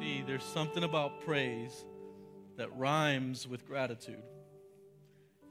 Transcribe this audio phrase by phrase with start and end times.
[0.00, 1.84] See, there's something about praise
[2.56, 4.22] that rhymes with gratitude,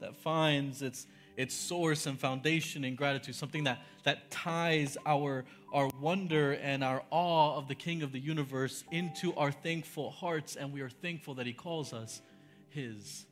[0.00, 1.06] that finds its,
[1.36, 7.04] its source and foundation in gratitude, something that, that ties our, our wonder and our
[7.12, 11.34] awe of the King of the universe into our thankful hearts, and we are thankful
[11.34, 12.20] that He calls us
[12.70, 13.26] His.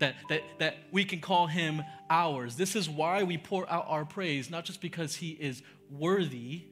[0.00, 2.56] That, that, that we can call him ours.
[2.56, 6.64] This is why we pour out our praise, not just because he is worthy,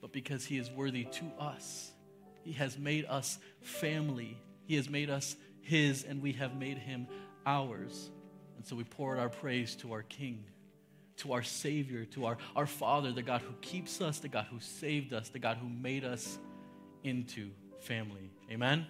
[0.00, 1.92] but because he is worthy to us.
[2.46, 4.38] He has made us family.
[4.66, 7.08] He has made us His, and we have made Him
[7.44, 8.08] ours.
[8.56, 10.44] And so we pour out our praise to our King,
[11.16, 14.60] to our Savior, to our, our Father, the God who keeps us, the God who
[14.60, 16.38] saved us, the God who made us
[17.02, 17.50] into
[17.80, 18.30] family.
[18.48, 18.86] Amen?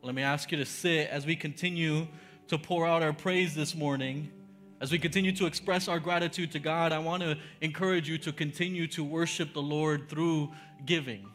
[0.00, 2.08] Well, let me ask you to sit as we continue
[2.48, 4.32] to pour out our praise this morning.
[4.80, 8.32] As we continue to express our gratitude to God, I want to encourage you to
[8.32, 10.50] continue to worship the Lord through
[10.86, 11.26] giving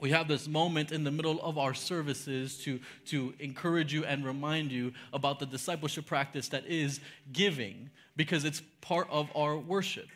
[0.00, 4.24] we have this moment in the middle of our services to, to encourage you and
[4.24, 7.00] remind you about the discipleship practice that is
[7.32, 10.08] giving because it's part of our worship.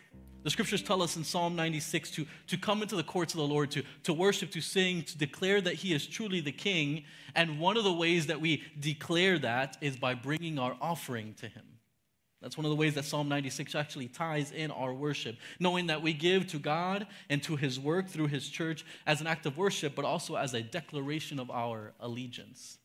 [0.42, 3.47] The scriptures tell us in Psalm 96 to, to come into the courts of the
[3.47, 7.05] Lord, to, to worship, to sing, to declare that He is truly the King.
[7.34, 11.48] And one of the ways that we declare that is by bringing our offering to
[11.48, 11.62] Him.
[12.45, 16.03] That's one of the ways that Psalm 96 actually ties in our worship, knowing that
[16.03, 19.56] we give to God and to His work through His church as an act of
[19.56, 22.77] worship, but also as a declaration of our allegiance.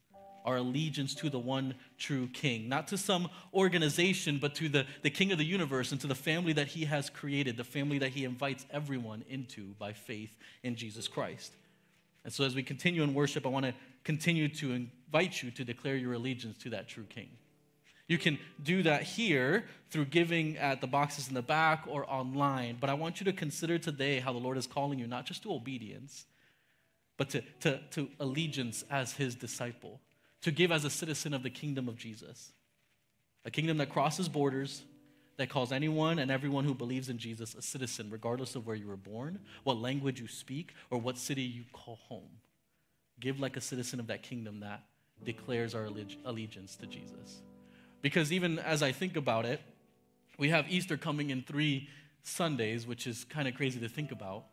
[0.45, 5.09] Our allegiance to the one true King, not to some organization, but to the, the
[5.09, 8.11] King of the universe and to the family that He has created, the family that
[8.11, 11.51] He invites everyone into by faith in Jesus Christ.
[12.23, 13.73] And so, as we continue in worship, I want to
[14.05, 17.27] continue to invite you to declare your allegiance to that true King.
[18.09, 22.77] You can do that here through giving at the boxes in the back or online.
[22.81, 25.43] But I want you to consider today how the Lord is calling you not just
[25.43, 26.25] to obedience,
[27.17, 30.01] but to, to, to allegiance as his disciple,
[30.41, 32.51] to give as a citizen of the kingdom of Jesus.
[33.45, 34.81] A kingdom that crosses borders,
[35.37, 38.87] that calls anyone and everyone who believes in Jesus a citizen, regardless of where you
[38.87, 42.39] were born, what language you speak, or what city you call home.
[43.19, 44.83] Give like a citizen of that kingdom that
[45.23, 45.87] declares our
[46.25, 47.43] allegiance to Jesus.
[48.01, 49.61] Because even as I think about it,
[50.37, 51.89] we have Easter coming in three
[52.23, 54.45] Sundays, which is kind of crazy to think about.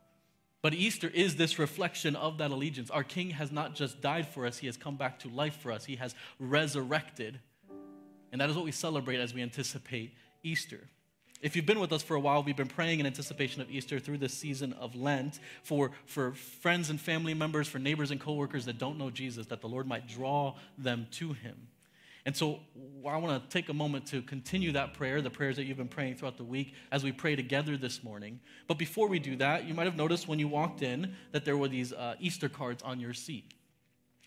[0.62, 2.90] But Easter is this reflection of that allegiance.
[2.90, 5.70] Our King has not just died for us, He has come back to life for
[5.70, 7.38] us, He has resurrected.
[8.32, 10.80] And that is what we celebrate as we anticipate Easter.
[11.42, 14.00] If you've been with us for a while, we've been praying in anticipation of Easter
[14.00, 18.64] through this season of Lent for, for friends and family members, for neighbors and coworkers
[18.64, 21.68] that don't know Jesus, that the Lord might draw them to Him.
[22.26, 22.58] And so
[23.08, 25.86] I want to take a moment to continue that prayer, the prayers that you've been
[25.86, 28.40] praying throughout the week as we pray together this morning.
[28.66, 31.56] But before we do that, you might have noticed when you walked in that there
[31.56, 33.54] were these uh, Easter cards on your seat.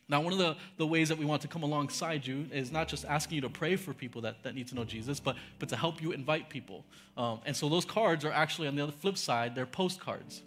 [0.07, 2.87] Now, one of the, the ways that we want to come alongside you is not
[2.87, 5.67] just asking you to pray for people that, that need to know Jesus, but, but
[5.69, 6.85] to help you invite people.
[7.17, 10.41] Um, and so those cards are actually on the other flip side, they're postcards.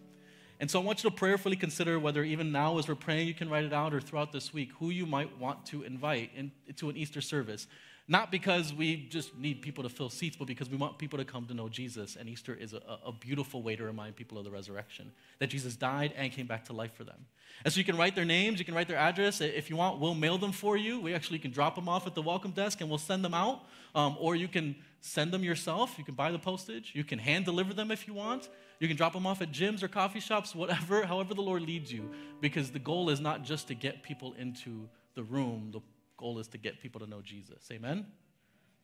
[0.63, 3.35] And so I want you to prayerfully consider whether even now as we're praying, you
[3.35, 6.89] can write it out or throughout this week, who you might want to invite into
[6.89, 7.67] an Easter service.
[8.07, 11.25] Not because we just need people to fill seats, but because we want people to
[11.25, 12.15] come to know Jesus.
[12.15, 15.75] And Easter is a, a, beautiful way to remind people of the resurrection, that Jesus
[15.75, 17.27] died and came back to life for them.
[17.65, 19.41] And so you can write their names, you can write their address.
[19.41, 21.01] If you want, we'll mail them for you.
[21.01, 23.65] We actually can drop them off at the welcome desk and we'll send them out.
[23.97, 25.97] Um, or you can send them yourself.
[25.99, 26.93] You can buy the postage.
[26.95, 28.49] You can hand deliver them if you want.
[28.83, 31.93] You can drop them off at gyms or coffee shops, whatever, however the Lord leads
[31.93, 32.11] you,
[32.41, 35.79] because the goal is not just to get people into the room, the
[36.17, 37.69] goal is to get people to know Jesus.
[37.71, 38.05] Amen?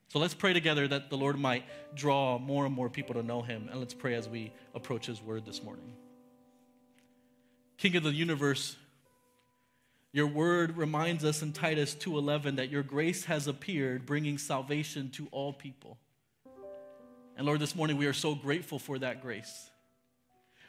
[0.07, 1.65] So let's pray together that the Lord might
[1.97, 5.21] draw more and more people to know him, and let's pray as we approach his
[5.21, 5.93] word this morning.
[7.77, 8.77] King of the universe,
[10.13, 15.27] your word reminds us in Titus 2:11 that your grace has appeared bringing salvation to
[15.33, 15.99] all people.
[17.37, 19.73] And Lord, this morning we are so grateful for that grace.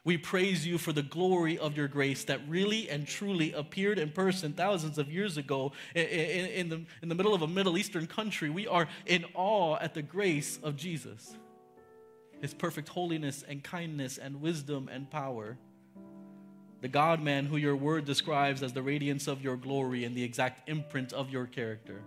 [0.06, 4.12] We praise you for the glory of your grace that really and truly appeared in
[4.12, 7.78] person thousands of years ago in, in, in, the, in the middle of a Middle
[7.78, 8.50] Eastern country.
[8.50, 11.36] We are in awe at the grace of Jesus,
[12.42, 15.58] his perfect holiness and kindness and wisdom and power.
[16.82, 20.24] The God man who your word describes as the radiance of your glory and the
[20.24, 22.02] exact imprint of your character.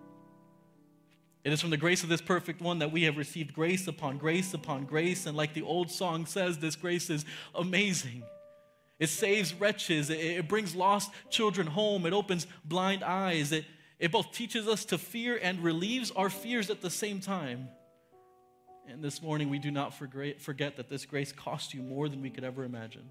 [1.44, 4.18] It is from the grace of this perfect one that we have received grace upon
[4.18, 5.26] grace upon grace.
[5.26, 7.24] And like the old song says, this grace is
[7.54, 8.22] amazing.
[9.00, 13.64] It saves wretches, it, brings lost children home, it opens blind eyes, it,
[13.98, 17.68] it both teaches us to fear and relieves our fears at the same time.
[18.88, 22.30] And this morning, we do not forget that this grace cost you more than we
[22.30, 23.10] could ever imagine.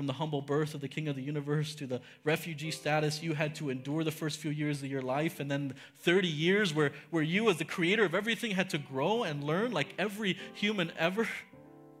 [0.00, 3.34] From the humble birth of the King of the universe to the refugee status you
[3.34, 6.92] had to endure the first few years of your life, and then 30 years where,
[7.10, 10.90] where you, as the creator of everything, had to grow and learn like every human
[10.96, 11.28] ever.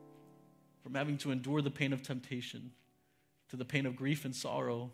[0.82, 2.70] From having to endure the pain of temptation
[3.50, 4.92] to the pain of grief and sorrow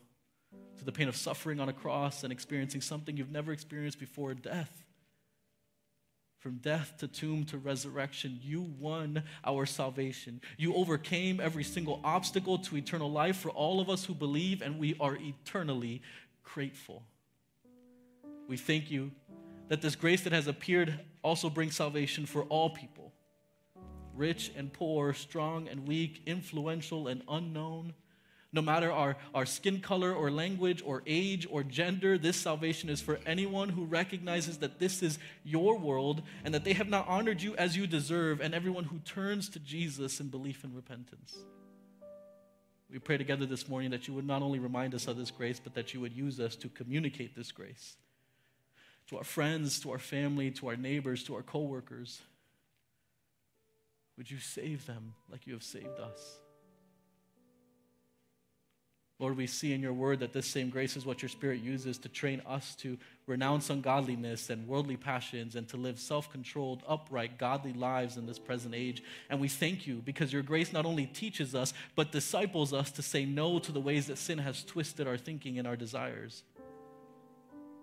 [0.78, 4.34] to the pain of suffering on a cross and experiencing something you've never experienced before
[4.34, 4.84] death.
[6.46, 10.40] From death to tomb to resurrection, you won our salvation.
[10.56, 14.78] You overcame every single obstacle to eternal life for all of us who believe, and
[14.78, 16.02] we are eternally
[16.44, 17.02] grateful.
[18.46, 19.10] We thank you
[19.66, 23.12] that this grace that has appeared also brings salvation for all people
[24.14, 27.92] rich and poor, strong and weak, influential and unknown.
[28.56, 33.02] No matter our, our skin color or language or age or gender, this salvation is
[33.02, 37.42] for anyone who recognizes that this is your world and that they have not honored
[37.42, 41.36] you as you deserve, and everyone who turns to Jesus in belief and repentance.
[42.90, 45.60] We pray together this morning that you would not only remind us of this grace,
[45.62, 47.96] but that you would use us to communicate this grace
[49.08, 52.22] to our friends, to our family, to our neighbors, to our coworkers.
[54.16, 56.38] Would you save them like you have saved us?
[59.18, 61.96] Lord, we see in your word that this same grace is what your spirit uses
[61.98, 67.38] to train us to renounce ungodliness and worldly passions and to live self controlled, upright,
[67.38, 69.02] godly lives in this present age.
[69.30, 73.02] And we thank you because your grace not only teaches us, but disciples us to
[73.02, 76.42] say no to the ways that sin has twisted our thinking and our desires.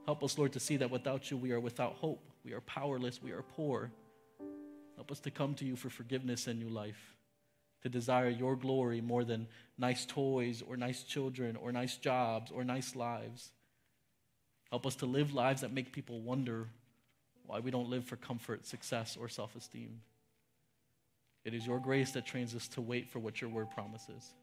[0.06, 3.24] Help us, Lord, to see that without you we are without hope, we are powerless,
[3.24, 3.90] we are poor.
[4.98, 7.13] Help us to come to you for forgiveness and new life
[7.84, 9.46] to desire your glory more than
[9.78, 13.52] nice toys or nice children or nice jobs or nice lives.
[14.72, 16.70] Help us to live lives that make people wonder
[17.46, 20.00] why we don't live for comfort, success, or self esteem.
[21.44, 24.34] It is your grace that trains us to wait for what your word promises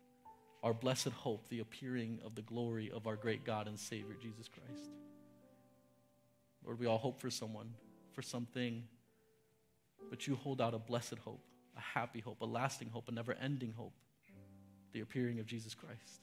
[0.62, 4.46] our blessed hope, the appearing of the glory of our great God and Savior, Jesus
[4.46, 4.90] Christ.
[6.62, 7.72] Lord, we all hope for someone,
[8.12, 8.82] for something,
[10.10, 11.40] but you hold out a blessed hope
[11.76, 13.92] a happy hope, a lasting hope, a never ending hope
[14.92, 16.20] the appearing of Jesus Christ.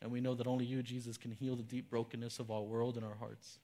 [0.00, 2.96] And we know that only you, Jesus, can heal the deep brokenness of our world
[2.96, 3.58] and our hearts.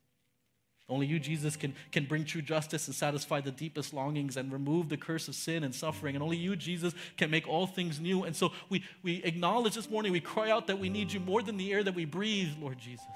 [0.88, 4.90] Only you, Jesus, can, can bring true justice and satisfy the deepest longings and remove
[4.90, 6.14] the curse of sin and suffering.
[6.14, 8.24] And only you, Jesus, can make all things new.
[8.24, 11.42] And so we, we acknowledge this morning, we cry out that we need you more
[11.42, 13.06] than the air that we breathe, Lord Jesus.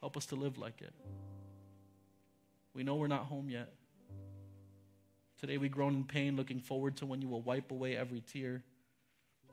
[0.00, 0.92] Help us to live like it.
[2.74, 3.72] We know we're not home yet.
[5.40, 8.62] Today we groan in pain, looking forward to when you will wipe away every tear.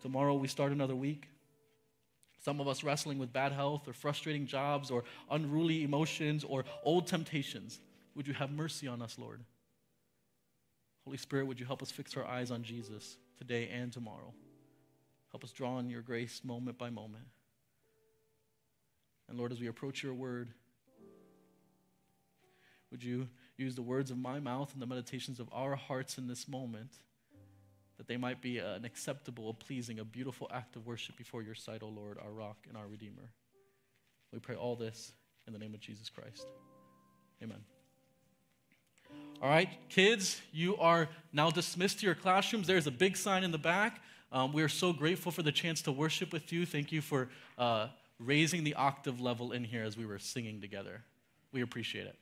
[0.02, 1.28] Tomorrow we start another week.
[2.44, 7.08] Some of us wrestling with bad health or frustrating jobs or unruly emotions or old
[7.08, 7.80] temptations.
[8.16, 9.42] Would you have mercy on us, Lord?
[11.06, 14.34] Holy Spirit, would you help us fix our eyes on Jesus today and tomorrow?
[15.32, 17.26] Help us draw on your grace moment by moment.
[19.28, 20.50] And Lord, as we approach your word,
[22.92, 23.28] would you
[23.58, 26.92] use the words of my mouth and the meditations of our hearts in this moment,
[27.98, 31.56] that they might be an acceptable, a pleasing, a beautiful act of worship before your
[31.56, 33.30] sight, O Lord, our rock and our Redeemer.
[34.32, 35.14] We pray all this
[35.46, 36.48] in the name of Jesus Christ.
[37.42, 37.60] Amen.
[39.42, 42.66] All right, kids, you are now dismissed to your classrooms.
[42.66, 44.02] There's a big sign in the back.
[44.32, 46.66] Um, we are so grateful for the chance to worship with you.
[46.66, 47.89] Thank you for uh,
[48.20, 51.04] raising the octave level in here as we were singing together.
[51.51, 52.16] We appreciate it.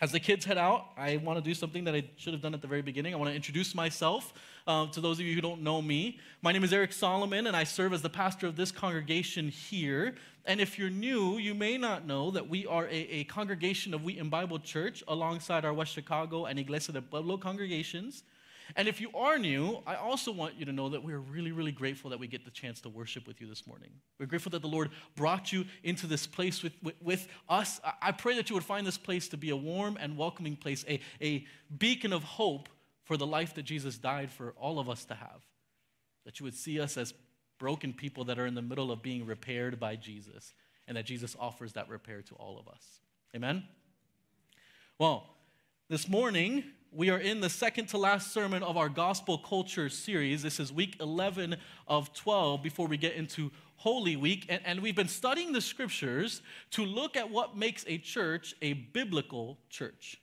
[0.00, 2.54] As the kids head out, I want to do something that I should have done
[2.54, 3.12] at the very beginning.
[3.12, 4.32] I want to introduce myself
[4.66, 6.18] um, to those of you who don't know me.
[6.40, 10.14] My name is Eric Solomon, and I serve as the pastor of this congregation here.
[10.46, 14.02] And if you're new, you may not know that we are a, a congregation of
[14.02, 18.22] Wheaton Bible Church alongside our West Chicago and Iglesia del Pueblo congregations.
[18.76, 21.72] And if you are new, I also want you to know that we're really, really
[21.72, 23.90] grateful that we get the chance to worship with you this morning.
[24.18, 27.80] We're grateful that the Lord brought you into this place with, with, with us.
[28.00, 30.84] I pray that you would find this place to be a warm and welcoming place,
[30.88, 31.46] a, a
[31.78, 32.68] beacon of hope
[33.04, 35.42] for the life that Jesus died for all of us to have.
[36.24, 37.14] That you would see us as
[37.58, 40.54] broken people that are in the middle of being repaired by Jesus,
[40.86, 43.00] and that Jesus offers that repair to all of us.
[43.34, 43.64] Amen?
[44.98, 45.26] Well,
[45.88, 50.42] this morning, we are in the second to last sermon of our gospel culture series.
[50.42, 51.56] This is week 11
[51.86, 54.46] of 12 before we get into Holy Week.
[54.48, 56.42] And, and, we've been studying the scriptures
[56.72, 60.20] to look at what makes a church a biblical church.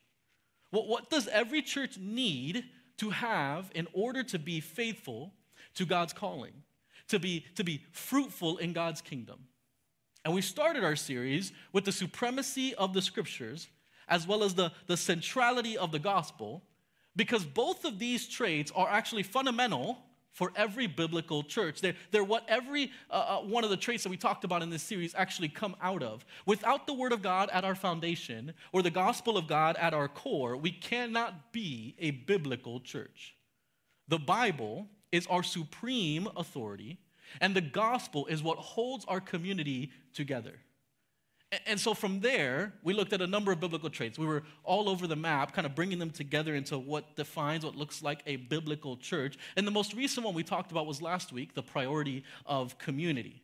[0.71, 2.65] What, what does every church need
[2.97, 5.33] to have in order to be faithful
[5.75, 6.53] to God's calling,
[7.07, 9.39] to be, to be fruitful in God's kingdom?
[10.25, 13.69] And we started our series with the supremacy of the scriptures
[14.07, 16.63] as well as the, the centrality of the gospel,
[17.15, 19.97] because both of these traits are actually fundamental
[20.37, 21.81] for every biblical church.
[21.81, 24.69] They're, they're what every uh, uh, one of the traits that we talked about in
[24.69, 26.23] this series actually come out of.
[26.45, 30.07] Without the Word of God at our foundation or the gospel of God at our
[30.07, 33.35] core, we cannot be a biblical church.
[34.07, 36.99] The Bible is our supreme authority,
[37.41, 40.59] and the gospel is what holds our community together.
[41.65, 44.19] And so from there, we looked at a number of biblical traits.
[44.19, 47.75] We were all over the map, kind of bringing them together into what defines what
[47.75, 49.37] looks like a biblical church.
[49.55, 53.41] And the most recent one we talked about was last week the priority of community.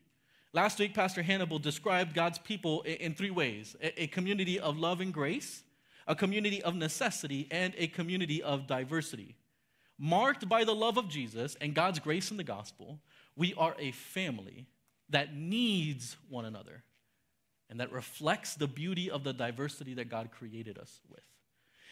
[0.51, 5.13] Last week, Pastor Hannibal described God's people in three ways a community of love and
[5.13, 5.63] grace,
[6.05, 9.38] a community of necessity, and a community of diversity.
[9.98, 13.00] Marked by the love of Jesus and God's grace in the gospel,
[13.38, 14.65] we are a family
[15.10, 16.83] that needs one another
[17.74, 21.24] and that reflects the beauty of the diversity that God created us with.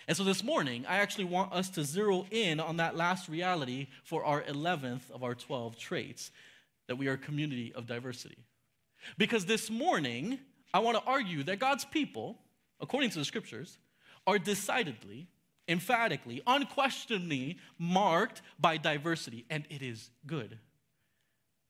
[0.08, 3.88] And so this morning, I actually want us to zero in on that last reality
[4.04, 6.30] for our 11th of our 12 traits
[6.88, 8.38] that we are a community of diversity.
[9.18, 10.38] Because this morning,
[10.72, 12.38] I want to argue that God's people,
[12.80, 13.80] according to the scriptures,
[14.28, 15.30] are decidedly,
[15.68, 20.60] emphatically, unquestionably marked by diversity, and it is good.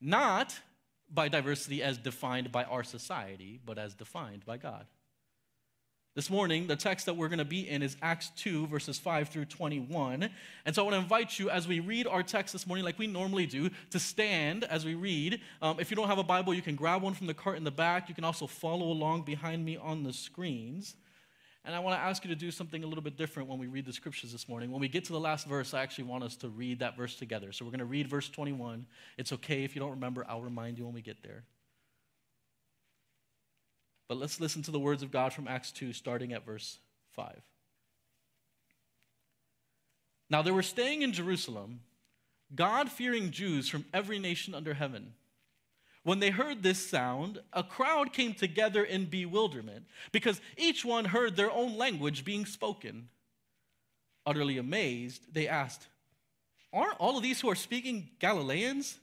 [0.02, 0.60] Not
[1.14, 4.86] by diversity as defined by our society, but as defined by God.
[6.14, 9.30] This morning, the text that we're going to be in is Acts 2, verses 5
[9.30, 10.30] through 21.
[10.66, 13.00] And so I want to invite you, as we read our text this morning, like
[13.00, 15.40] we normally do, to stand as we read.
[15.62, 17.64] Um, if you don't have a Bible, you can grab one from the cart in
[17.64, 18.10] the back.
[18.10, 20.98] You can also follow along behind me on the screens.
[21.64, 23.68] And I want to ask you to do something a little bit different when we
[23.68, 24.72] read the scriptures this morning.
[24.72, 27.16] When we get to the last verse, I actually want us to read that verse
[27.16, 27.52] together.
[27.52, 28.88] So we're going to read verse 21.
[29.18, 31.44] It's okay if you don't remember, I'll remind you when we get there.
[34.08, 36.80] But let's listen to the words of God from Acts 2, starting at verse
[37.14, 37.42] 5.
[40.32, 41.82] Now they were staying in Jerusalem,
[42.56, 45.14] God fearing Jews from every nation under heaven.
[46.04, 51.36] When they heard this sound, a crowd came together in bewilderment because each one heard
[51.36, 53.10] their own language being spoken.
[54.26, 55.88] Utterly amazed, they asked,
[56.74, 58.98] Aren't all of these who are speaking Galileans?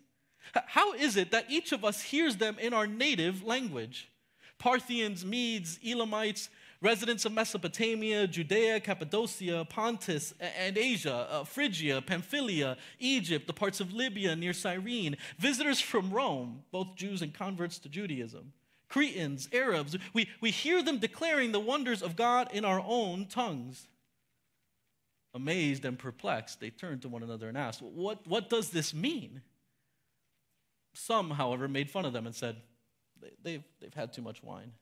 [0.67, 4.11] How is it that each of us hears them in our native language?
[4.59, 6.49] Parthians, Medes, Elamites,
[6.81, 13.93] residents of Mesopotamia, Judea, Cappadocia, Pontus, and Asia, uh, Phrygia, Pamphylia, Egypt, the parts of
[13.93, 18.53] Libya near Cyrene, visitors from Rome, both Jews and converts to Judaism,
[18.89, 19.97] Cretans, Arabs.
[20.13, 23.89] We, we hear them declaring the wonders of God in our own tongues.
[25.35, 29.43] Amazed and perplexed, they turned to one another and asked, What, what does this mean?
[30.95, 32.57] Some, however, made fun of them and said,
[33.43, 34.73] They've, they've had too much wine.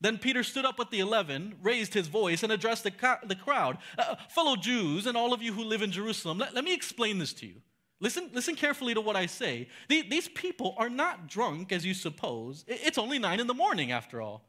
[0.00, 3.34] Then Peter stood up with the eleven, raised his voice, and addressed the, ca- the
[3.34, 3.78] crowd.
[3.98, 7.18] Uh, fellow Jews, and all of you who live in Jerusalem, let, let me explain
[7.18, 7.56] this to you.
[8.00, 9.68] Listen, listen carefully to what I say.
[9.88, 12.64] The, these people are not drunk as you suppose.
[12.66, 14.46] It's only nine in the morning, after all.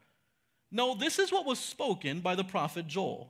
[0.71, 3.29] No, this is what was spoken by the prophet Joel.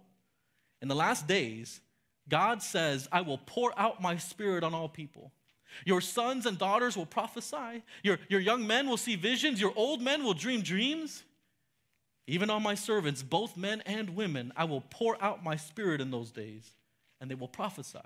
[0.80, 1.82] In the last days,
[2.30, 5.32] God says, I will pour out my spirit on all people.
[5.86, 7.82] Your sons and daughters will prophesy.
[8.04, 9.60] Your, your young men will see visions.
[9.60, 11.24] Your old men will dream dreams.
[12.28, 16.12] Even on my servants, both men and women, I will pour out my spirit in
[16.12, 16.72] those days,
[17.20, 18.00] and they will prophesy.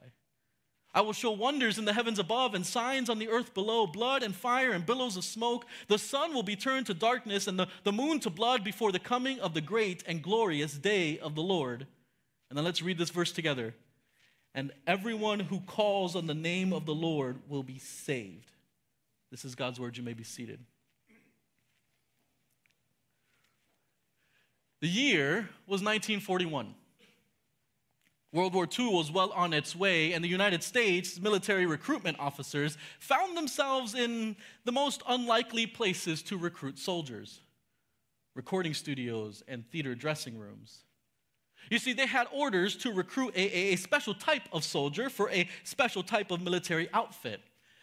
[0.94, 4.24] I will show wonders in the heavens above and signs on the earth below blood
[4.24, 5.66] and fire and billows of smoke.
[5.90, 9.00] The sun will be turned to darkness and the, the moon to blood before the
[9.00, 11.86] coming of the great and glorious day of the Lord.
[12.50, 13.76] And then let's read this verse together.
[14.54, 18.54] And everyone who calls on the name of the Lord will be saved.
[19.32, 19.98] This is God's word.
[19.98, 20.62] You may be seated.
[24.82, 26.74] The year was 1941.
[28.32, 32.78] World War II was well on its way, and the United States military recruitment officers
[33.00, 37.42] found themselves in the most unlikely places to recruit soldiers
[38.36, 40.84] recording studios and theater dressing rooms.
[41.72, 45.48] You see, they had orders to recruit a, a special type of soldier for a
[45.64, 47.40] special type of military outfit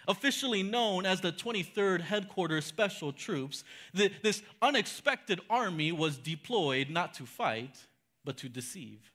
[0.08, 7.14] officially known as the 23rd Headquarters Special Troops, the, this unexpected army was deployed not
[7.14, 7.86] to fight,
[8.24, 9.12] but to deceive.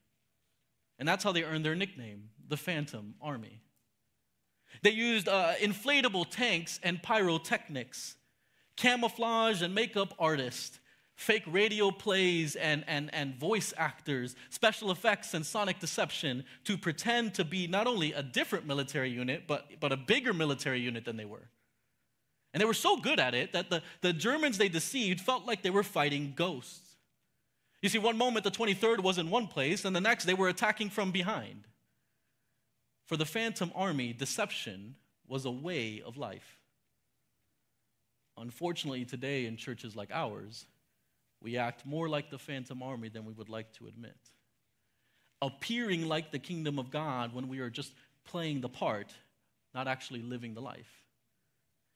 [0.99, 3.61] And that's how they earned their nickname, the Phantom Army.
[4.83, 8.15] They used uh, inflatable tanks and pyrotechnics,
[8.75, 10.79] camouflage and makeup artists,
[11.17, 17.33] fake radio plays and, and, and voice actors, special effects and sonic deception to pretend
[17.33, 21.17] to be not only a different military unit, but, but a bigger military unit than
[21.17, 21.49] they were.
[22.53, 25.63] And they were so good at it that the, the Germans they deceived felt like
[25.63, 26.95] they were fighting ghosts.
[27.81, 30.49] You see, one moment the 23rd was in one place, and the next they were
[30.49, 31.67] attacking from behind.
[33.07, 34.95] For the Phantom Army, deception
[35.27, 36.57] was a way of life.
[38.37, 40.65] Unfortunately, today in churches like ours,
[41.41, 44.17] we act more like the phantom army than we would like to admit.
[45.41, 47.93] Appearing like the kingdom of God when we are just
[48.25, 49.13] playing the part,
[49.73, 51.03] not actually living the life.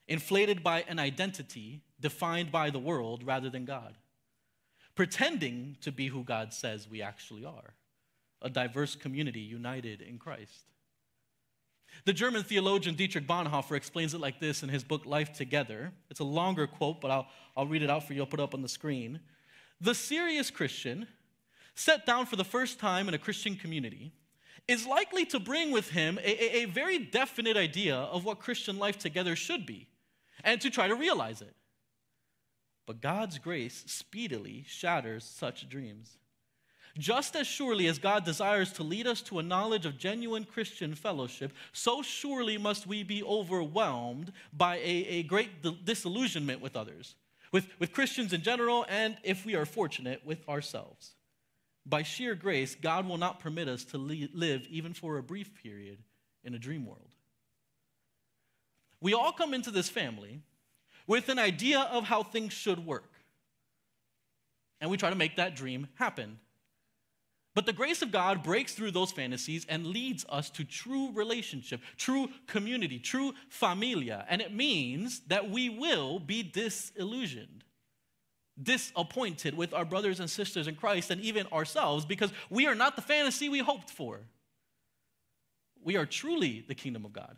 [0.08, 3.96] Inflated by an identity defined by the world rather than God.
[4.96, 7.74] Pretending to be who God says we actually are
[8.42, 10.66] a diverse community united in Christ.
[12.06, 15.92] The German theologian Dietrich Bonhoeffer explains it like this in his book Life Together.
[16.10, 18.22] It's a longer quote, but I'll, I'll read it out for you.
[18.22, 19.20] I'll put it up on the screen.
[19.80, 21.08] The serious Christian,
[21.76, 24.12] set down for the first time in a Christian community,
[24.68, 28.78] is likely to bring with him a, a, a very definite idea of what Christian
[28.78, 29.88] life together should be
[30.44, 31.56] and to try to realize it.
[32.86, 36.18] But God's grace speedily shatters such dreams.
[36.98, 40.94] Just as surely as God desires to lead us to a knowledge of genuine Christian
[40.94, 47.16] fellowship, so surely must we be overwhelmed by a, a great disillusionment with others,
[47.52, 51.16] with, with Christians in general, and if we are fortunate, with ourselves.
[51.86, 56.00] By sheer grace, God will not permit us to live even for a brief period
[56.44, 57.10] in a dream world.
[59.00, 60.42] We all come into this family
[61.08, 63.12] with an idea of how things should work.
[64.80, 66.40] And we try to make that dream happen.
[67.54, 71.82] But the grace of God breaks through those fantasies and leads us to true relationship,
[71.98, 74.26] true community, true familia.
[74.30, 77.66] And it means that we will be disillusioned,
[78.62, 82.96] disappointed with our brothers and sisters in Christ and even ourselves because we are not
[82.96, 84.22] the fantasy we hoped for.
[85.84, 87.36] We are truly the kingdom of God.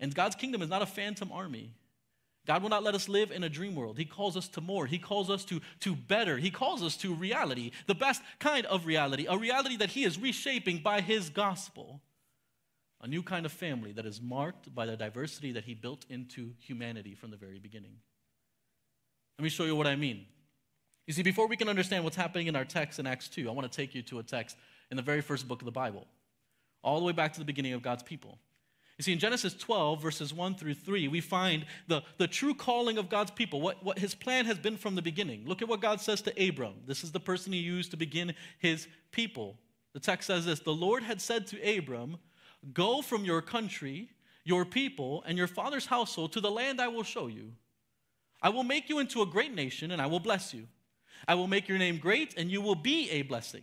[0.00, 1.72] And God's kingdom is not a phantom army.
[2.46, 3.98] God will not let us live in a dream world.
[3.98, 4.86] He calls us to more.
[4.86, 6.38] He calls us to, to better.
[6.38, 10.18] He calls us to reality, the best kind of reality, a reality that He is
[10.18, 12.00] reshaping by His gospel.
[13.00, 16.52] A new kind of family that is marked by the diversity that He built into
[16.58, 17.94] humanity from the very beginning.
[19.38, 20.26] Let me show you what I mean.
[21.06, 23.52] You see, before we can understand what's happening in our text in Acts 2, I
[23.52, 24.56] want to take you to a text
[24.90, 26.06] in the very first book of the Bible,
[26.82, 28.38] all the way back to the beginning of God's people.
[28.98, 32.98] You see, in Genesis 12, verses 1 through 3, we find the, the true calling
[32.98, 35.44] of God's people, what, what his plan has been from the beginning.
[35.46, 36.74] Look at what God says to Abram.
[36.86, 39.58] This is the person he used to begin his people.
[39.94, 42.18] The text says this The Lord had said to Abram,
[42.72, 44.10] Go from your country,
[44.44, 47.52] your people, and your father's household to the land I will show you.
[48.42, 50.66] I will make you into a great nation, and I will bless you.
[51.26, 53.62] I will make your name great, and you will be a blessing.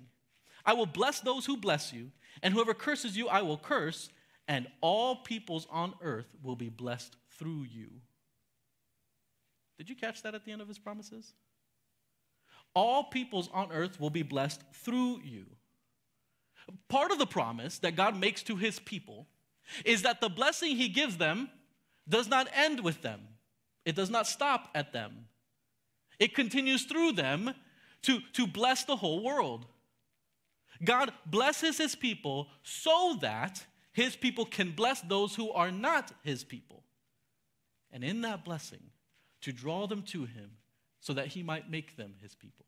[0.66, 2.12] I will bless those who bless you,
[2.42, 4.10] and whoever curses you, I will curse
[4.50, 7.88] and all peoples on earth will be blessed through you.
[9.78, 11.34] Did you catch that at the end of his promises?
[12.74, 15.46] All peoples on earth will be blessed through you.
[16.90, 19.28] Part of the promise that God makes to his people
[19.86, 21.50] is that the blessing he gives them
[22.08, 23.22] does not end with them,
[23.86, 25.28] it does not stop at them.
[26.18, 27.54] It continues through them
[28.02, 29.68] to, to bless the whole world.
[30.84, 33.66] God blesses his people so that
[34.00, 36.84] his people can bless those who are not his people.
[37.92, 38.80] And in that blessing,
[39.42, 40.52] to draw them to him
[41.02, 42.66] so that he might make them his people.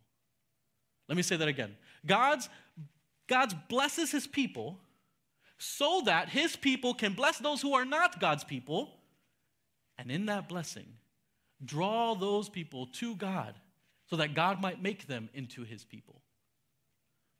[1.07, 1.77] Let me say that again.
[2.05, 2.49] God's
[3.27, 4.77] God's blesses his people
[5.57, 8.89] so that his people can bless those who are not God's people.
[9.97, 10.87] And in that blessing,
[11.63, 13.55] draw those people to God
[14.09, 16.21] so that God might make them into his people.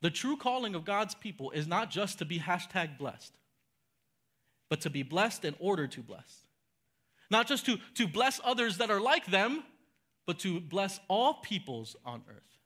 [0.02, 3.34] The true calling of God's people is not just to be hashtag blessed
[4.72, 6.46] but to be blessed in order to bless.
[7.30, 9.64] Not just to, to bless others that are like them,
[10.26, 12.58] but to bless all peoples on earth.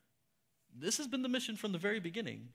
[0.77, 2.49] This has been the mission from the very beginning.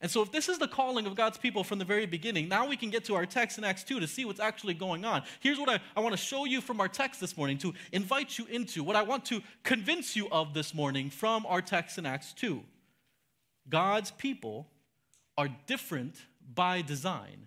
[0.00, 2.66] And so, if this is the calling of God's people from the very beginning, now
[2.66, 5.22] we can get to our text in Acts 2 to see what's actually going on.
[5.38, 8.36] Here's what I, I want to show you from our text this morning, to invite
[8.36, 12.06] you into, what I want to convince you of this morning from our text in
[12.06, 12.64] Acts 2.
[13.68, 14.66] God's people
[15.38, 16.16] are different
[16.52, 17.46] by design.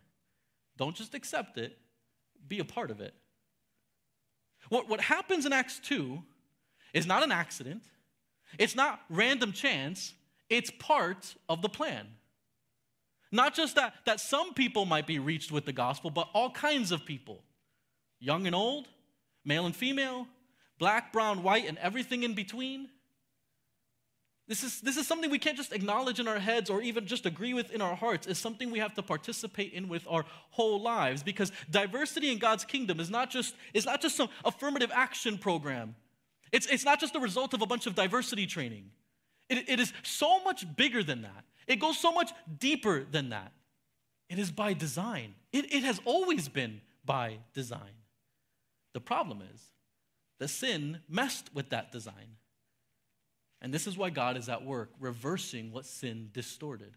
[0.77, 1.77] Don't just accept it,
[2.47, 3.13] be a part of it.
[4.69, 6.21] What, what happens in Acts 2
[6.93, 7.83] is not an accident,
[8.57, 10.13] it's not random chance,
[10.49, 12.07] it's part of the plan.
[13.31, 16.91] Not just that, that some people might be reached with the gospel, but all kinds
[16.91, 17.41] of people
[18.19, 18.87] young and old,
[19.43, 20.25] male and female,
[20.79, 22.89] black, brown, white, and everything in between.
[24.47, 27.25] This is, this is something we can't just acknowledge in our heads or even just
[27.25, 28.27] agree with in our hearts.
[28.27, 32.63] It's something we have to participate in with our whole lives because diversity in God's
[32.63, 35.95] kingdom is not just, is not just some affirmative action program.
[36.51, 38.91] It's, it's not just the result of a bunch of diversity training.
[39.49, 41.45] It, it is so much bigger than that.
[41.65, 43.51] It goes so much deeper than that.
[44.29, 45.33] It is by design.
[45.51, 47.97] It, it has always been by design.
[48.93, 49.61] The problem is
[50.37, 52.37] the sin messed with that design.
[53.61, 56.93] And this is why God is at work, reversing what sin distorted.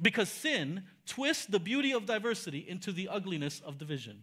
[0.00, 4.22] Because sin twists the beauty of diversity into the ugliness of division.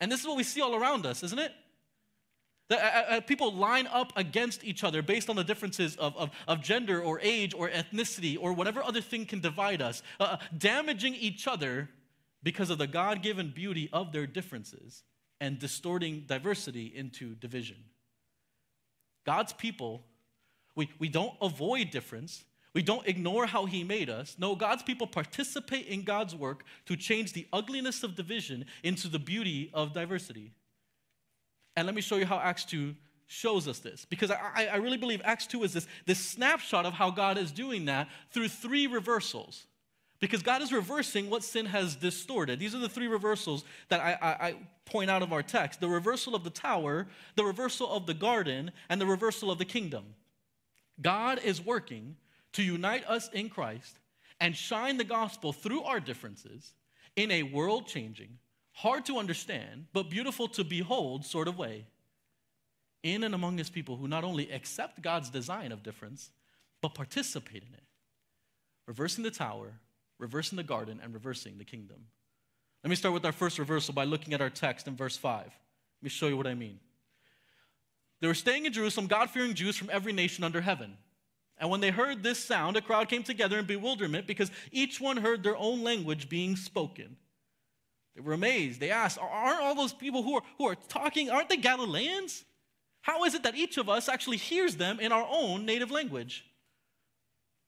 [0.00, 1.52] And this is what we see all around us, isn't it?
[2.68, 6.30] That uh, uh, people line up against each other based on the differences of, of,
[6.48, 10.36] of gender or age or ethnicity or whatever other thing can divide us, uh, uh
[10.56, 11.88] damaging each other
[12.42, 15.04] because of the God given beauty of their differences
[15.40, 17.76] and distorting diversity into division.
[19.26, 20.04] God's people,
[20.76, 22.44] we, we don't avoid difference.
[22.72, 24.36] We don't ignore how He made us.
[24.38, 29.18] No, God's people participate in God's work to change the ugliness of division into the
[29.18, 30.52] beauty of diversity.
[31.74, 32.94] And let me show you how Acts 2
[33.26, 34.04] shows us this.
[34.04, 37.50] Because I, I really believe Acts 2 is this, this snapshot of how God is
[37.50, 39.66] doing that through three reversals.
[40.20, 42.58] Because God is reversing what sin has distorted.
[42.58, 44.54] These are the three reversals that I, I, I,
[44.86, 48.70] point out of our text the reversal of the tower, the reversal of the garden,
[48.88, 50.04] and the reversal of the kingdom.
[51.00, 52.16] God is working
[52.52, 53.98] to unite us in Christ
[54.40, 56.72] and shine the gospel through our differences
[57.16, 58.38] in a world changing,
[58.72, 61.86] hard to understand, but beautiful to behold sort of way.
[63.02, 66.30] In and among his people who not only accept God's design of difference,
[66.82, 67.84] but participate in it.
[68.86, 69.72] Reversing the tower,
[70.18, 72.06] reversing the garden, and reversing the kingdom.
[72.82, 75.44] Let me start with our first reversal by looking at our text in verse 5.
[75.44, 75.52] Let
[76.02, 76.78] me show you what I mean.
[78.20, 80.96] They were staying in Jerusalem, God fearing Jews from every nation under heaven.
[81.58, 85.16] And when they heard this sound, a crowd came together in bewilderment because each one
[85.18, 87.16] heard their own language being spoken.
[88.14, 88.80] They were amazed.
[88.80, 92.44] They asked, Aren't all those people who are, who are talking, aren't they Galileans?
[93.02, 96.44] How is it that each of us actually hears them in our own native language?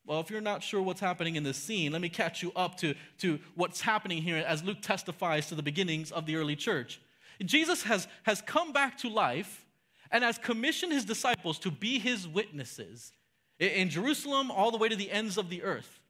[0.09, 2.79] Well, if you're not sure what's happening in this scene, let me catch you up
[2.79, 6.99] to, to what's happening here as Luke testifies to the beginnings of the early church.
[7.45, 9.67] Jesus has, has come back to life
[10.11, 13.13] and has commissioned his disciples to be his witnesses
[13.59, 16.01] in Jerusalem all the way to the ends of the earth.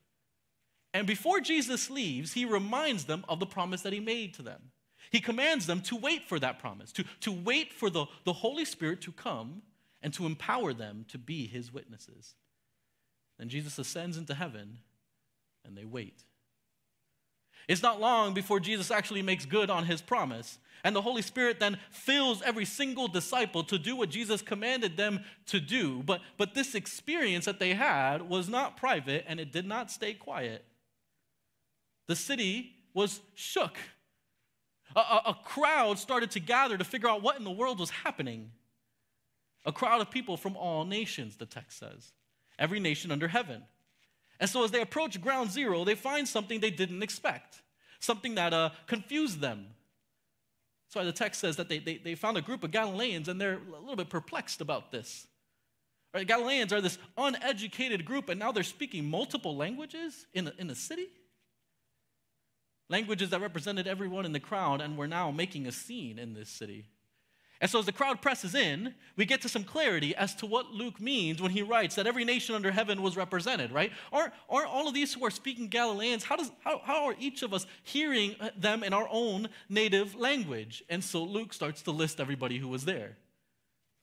[0.94, 4.70] And before Jesus leaves, he reminds them of the promise that he made to them.
[5.10, 8.64] He commands them to wait for that promise, to, to wait for the, the Holy
[8.64, 9.62] Spirit to come
[10.02, 12.36] and to empower them to be his witnesses.
[13.38, 14.78] Then Jesus ascends into heaven
[15.64, 16.24] and they wait.
[17.68, 20.58] It's not long before Jesus actually makes good on his promise.
[20.84, 25.24] And the Holy Spirit then fills every single disciple to do what Jesus commanded them
[25.46, 26.02] to do.
[26.04, 30.14] But, but this experience that they had was not private and it did not stay
[30.14, 30.64] quiet.
[32.06, 33.76] The city was shook.
[34.96, 37.90] A, a, a, crowd started to gather to figure out what in the world was
[37.90, 38.52] happening.
[39.66, 42.12] A crowd of people from all nations, the text says,
[42.58, 43.62] every nation under heaven.
[44.40, 47.62] And so as they approach ground zero, they find something they didn't expect,
[48.00, 49.66] something that uh, confused them.
[50.88, 53.58] So the text says that they, they, they found a group of Galileans and they're
[53.76, 55.26] a little bit perplexed about this.
[56.14, 60.70] Right, Galileans are this uneducated group, and now they're speaking multiple languages in a, in
[60.70, 61.08] a city
[62.88, 66.48] languages that represented everyone in the crowd, and were now making a scene in this
[66.48, 66.86] city.
[67.60, 70.70] And so, as the crowd presses in, we get to some clarity as to what
[70.70, 73.90] Luke means when he writes that every nation under heaven was represented, right?
[74.12, 77.42] Aren't, aren't all of these who are speaking Galileans, how, does, how, how are each
[77.42, 80.84] of us hearing them in our own native language?
[80.88, 83.16] And so, Luke starts to list everybody who was there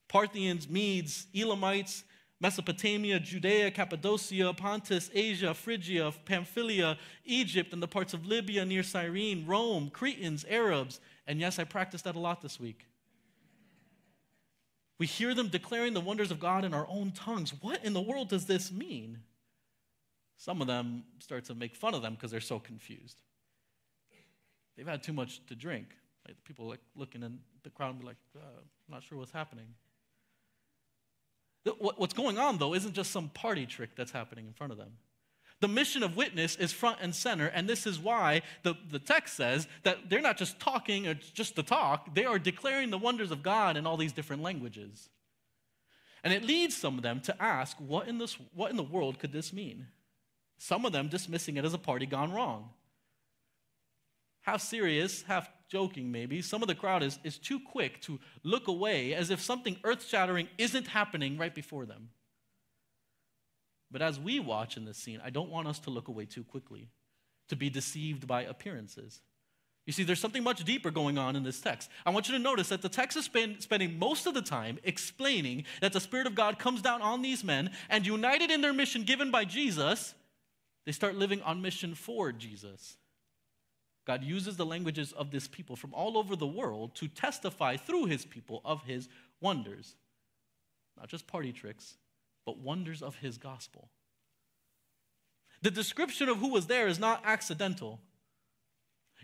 [0.08, 2.04] Parthians, Medes, Elamites,
[2.38, 9.46] Mesopotamia, Judea, Cappadocia, Pontus, Asia, Phrygia, Pamphylia, Egypt, and the parts of Libya near Cyrene,
[9.46, 12.86] Rome, Cretans, Arabs, and yes, I practiced that a lot this week.
[14.98, 17.52] We hear them declaring the wonders of God in our own tongues.
[17.60, 19.18] What in the world does this mean?
[20.38, 23.16] Some of them start to make fun of them because they're so confused.
[24.76, 25.86] They've had too much to drink.
[26.26, 29.32] Like people like looking in the crowd and be like, uh, I'm not sure what's
[29.32, 29.66] happening.
[31.78, 34.92] What's going on, though, isn't just some party trick that's happening in front of them.
[35.60, 39.36] The mission of witness is front and center, and this is why the, the text
[39.36, 43.30] says that they're not just talking or just to talk, they are declaring the wonders
[43.30, 45.08] of God in all these different languages.
[46.22, 49.18] And it leads some of them to ask, what in, this, what in the world
[49.18, 49.86] could this mean?
[50.58, 52.70] Some of them dismissing it as a party gone wrong.
[54.42, 58.68] Half serious, half joking maybe, some of the crowd is, is too quick to look
[58.68, 62.10] away as if something earth shattering isn't happening right before them.
[63.90, 66.44] But as we watch in this scene, I don't want us to look away too
[66.44, 66.88] quickly,
[67.48, 69.20] to be deceived by appearances.
[69.86, 71.88] You see, there's something much deeper going on in this text.
[72.04, 74.80] I want you to notice that the text is spend, spending most of the time
[74.82, 78.72] explaining that the Spirit of God comes down on these men and, united in their
[78.72, 80.14] mission given by Jesus,
[80.86, 82.96] They start living on mission for Jesus.
[84.06, 88.06] God uses the languages of this people from all over the world to testify through
[88.06, 89.08] his people of his
[89.40, 89.96] wonders.
[90.96, 91.96] Not just party tricks,
[92.46, 93.90] but wonders of his gospel.
[95.60, 98.00] The description of who was there is not accidental.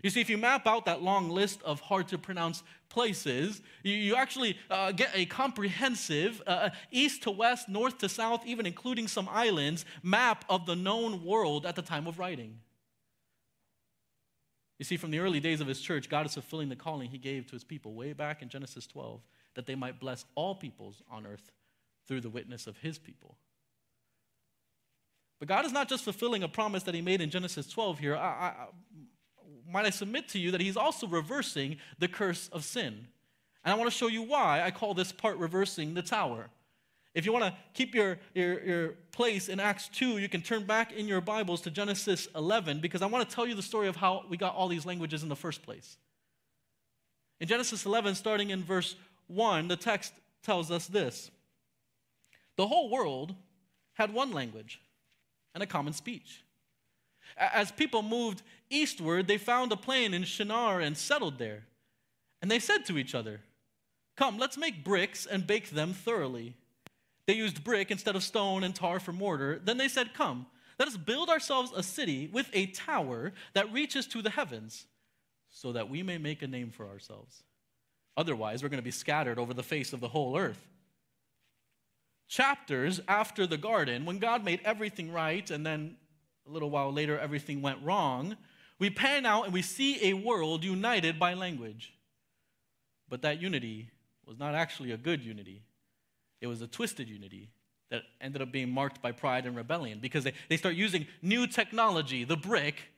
[0.03, 3.93] You see, if you map out that long list of hard to pronounce places, you,
[3.93, 8.65] you actually uh, get a comprehensive uh, uh, east to west, north to south, even
[8.65, 12.59] including some islands, map of the known world at the time of writing.
[14.79, 17.17] You see, from the early days of his church, God is fulfilling the calling he
[17.17, 19.21] gave to his people way back in Genesis 12
[19.53, 21.51] that they might bless all peoples on earth
[22.07, 23.37] through the witness of his people.
[25.39, 28.15] But God is not just fulfilling a promise that he made in Genesis 12 here.
[28.15, 28.53] I, I,
[29.69, 33.07] might I submit to you that he's also reversing the curse of sin.
[33.65, 36.49] And I want to show you why I call this part reversing the tower.
[37.13, 40.63] If you want to keep your, your, your place in Acts 2, you can turn
[40.63, 43.87] back in your Bibles to Genesis 11 because I want to tell you the story
[43.87, 45.97] of how we got all these languages in the first place.
[47.39, 48.95] In Genesis 11, starting in verse
[49.27, 51.29] 1, the text tells us this
[52.57, 53.35] The whole world
[53.93, 54.79] had one language
[55.53, 56.43] and a common speech.
[57.37, 61.63] As people moved eastward, they found a plain in Shinar and settled there.
[62.41, 63.41] And they said to each other,
[64.15, 66.55] Come, let's make bricks and bake them thoroughly.
[67.25, 69.59] They used brick instead of stone and tar for mortar.
[69.63, 70.45] Then they said, Come,
[70.77, 74.85] let us build ourselves a city with a tower that reaches to the heavens,
[75.49, 77.43] so that we may make a name for ourselves.
[78.17, 80.67] Otherwise, we're going to be scattered over the face of the whole earth.
[82.33, 85.97] Chapters after the garden, when God made everything right, and then
[86.47, 88.37] a little while later everything went wrong,
[88.79, 91.93] we pan out and we see a world united by language.
[93.07, 93.91] But that unity
[94.25, 95.61] was not actually a good unity.
[96.41, 97.51] It was a twisted unity
[97.91, 101.45] that ended up being marked by pride and rebellion because they, they start using new
[101.45, 102.89] technology, the brick,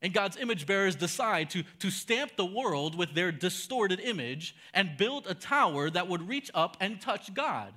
[0.00, 4.96] and God's image bearers decide to, to stamp the world with their distorted image and
[4.96, 7.74] build a tower that would reach up and touch God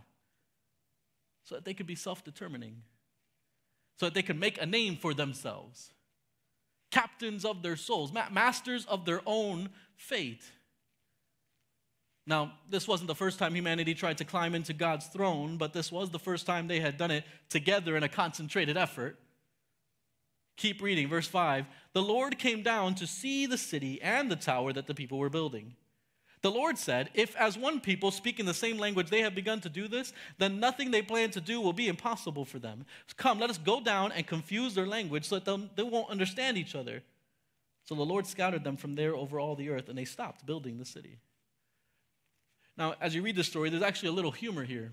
[1.44, 2.82] so that they could be self determining,
[4.00, 5.92] so that they could make a name for themselves,
[6.92, 10.44] captains of their souls, masters of their own fate.
[12.26, 15.92] Now, this wasn't the first time humanity tried to climb into God's throne, but this
[15.92, 19.20] was the first time they had done it together in a concentrated effort.
[20.56, 21.66] Keep reading, verse 5.
[21.94, 25.30] The Lord came down to see the city and the tower that the people were
[25.30, 25.76] building.
[26.44, 29.70] The Lord said, If as one people speaking the same language they have begun to
[29.70, 32.86] do this, then nothing they plan to do will be impossible for them.
[33.16, 36.76] Come, let us go down and confuse their language so that they won't understand each
[36.76, 37.02] other.
[37.86, 40.78] So the Lord scattered them from there over all the earth, and they stopped building
[40.78, 41.18] the city.
[42.78, 44.92] Now, as you read the story, there's actually a little humor here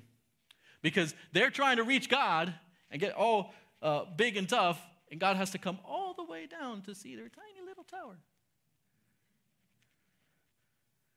[0.82, 2.54] because they're trying to reach God
[2.92, 6.46] and get all uh, big and tough, and God has to come all the way
[6.46, 8.18] down to see their tiny little tower.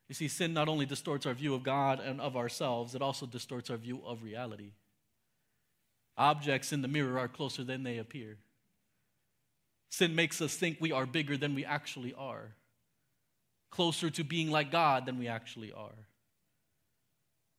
[0.08, 3.26] You see, sin not only distorts our view of God and of ourselves, it also
[3.26, 4.72] distorts our view of reality.
[6.16, 8.36] Objects in the mirror are closer than they appear.
[9.90, 12.54] Sin makes us think we are bigger than we actually are,
[13.70, 16.06] closer to being like God than we actually are.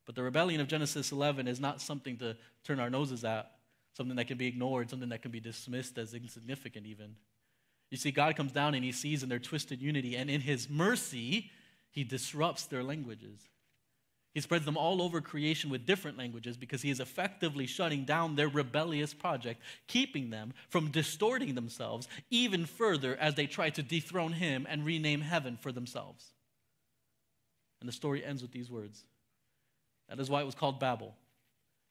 [0.06, 3.52] But the rebellion of Genesis 11 is not something to turn our noses at,
[3.94, 7.16] something that can be ignored, something that can be dismissed as insignificant, even.
[7.90, 10.70] You see, God comes down and He sees in their twisted unity, and in His
[10.70, 11.50] mercy,
[11.96, 13.40] He disrupts their languages.
[14.34, 18.36] He spreads them all over creation with different languages because He is effectively shutting down
[18.36, 24.34] their rebellious project, keeping them from distorting themselves even further as they try to dethrone
[24.34, 26.34] Him and rename heaven for themselves.
[27.80, 29.06] And the story ends with these words.
[30.10, 31.16] That is why it was called Babel,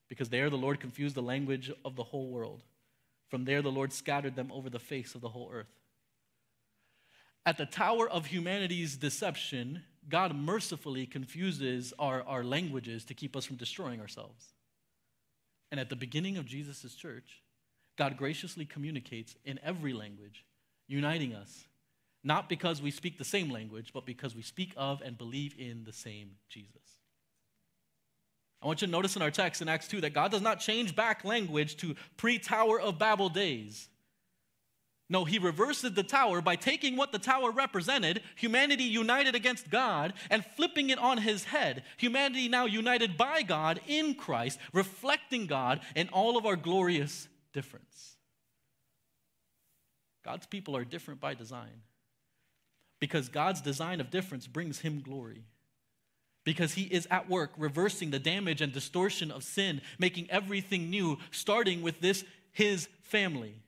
[0.07, 2.61] because there the Lord confused the language of the whole world.
[3.29, 5.79] From there, the Lord scattered them over the face of the whole earth.
[7.43, 13.45] At the tower of humanity's deception, God mercifully confuses our, our languages to keep us
[13.45, 14.53] from destroying ourselves.
[15.71, 17.41] And at the beginning of Jesus' church,
[17.97, 20.45] God graciously communicates in every language,
[20.87, 21.65] uniting us,
[22.23, 25.83] not because we speak the same language, but because we speak of and believe in
[25.83, 26.99] the same Jesus.
[28.61, 30.59] I want you to notice in our text in Acts 2 that God does not
[30.59, 33.89] change back language to pre Tower of Babel days.
[35.07, 40.13] No, he reverses the tower by taking what the tower represented, humanity united against God,
[40.31, 41.83] and flipping it on his head.
[41.97, 48.15] Humanity now united by God in Christ, reflecting God in all of our glorious difference.
[50.23, 51.83] God's people are different by design
[52.99, 55.43] because God's design of difference brings him glory
[56.45, 61.17] because he is at work reversing the damage and distortion of sin, making everything new,
[61.29, 63.61] starting with this, his family.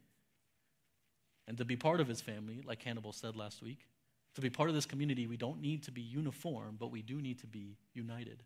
[1.47, 3.87] And to be part of his family, like Hannibal said last week,
[4.35, 7.21] to be part of this community, we don't need to be uniform, but we do
[7.21, 8.43] need to be united.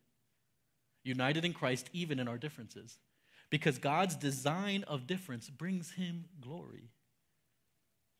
[1.03, 2.97] United in Christ, even in our differences.
[3.49, 6.89] Because God's design of difference brings him glory.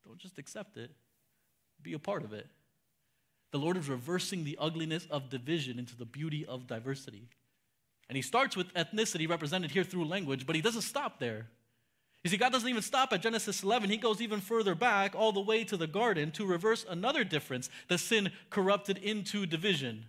[0.05, 0.91] Don't just accept it,
[1.81, 2.47] be a part of it.
[3.51, 7.27] The Lord is reversing the ugliness of division into the beauty of diversity.
[8.09, 11.47] And he starts with ethnicity represented here through language, but he doesn't stop there.
[12.23, 13.89] You see, God doesn't even stop at Genesis 11.
[13.89, 17.69] He goes even further back, all the way to the garden, to reverse another difference
[17.87, 20.05] that sin corrupted into division.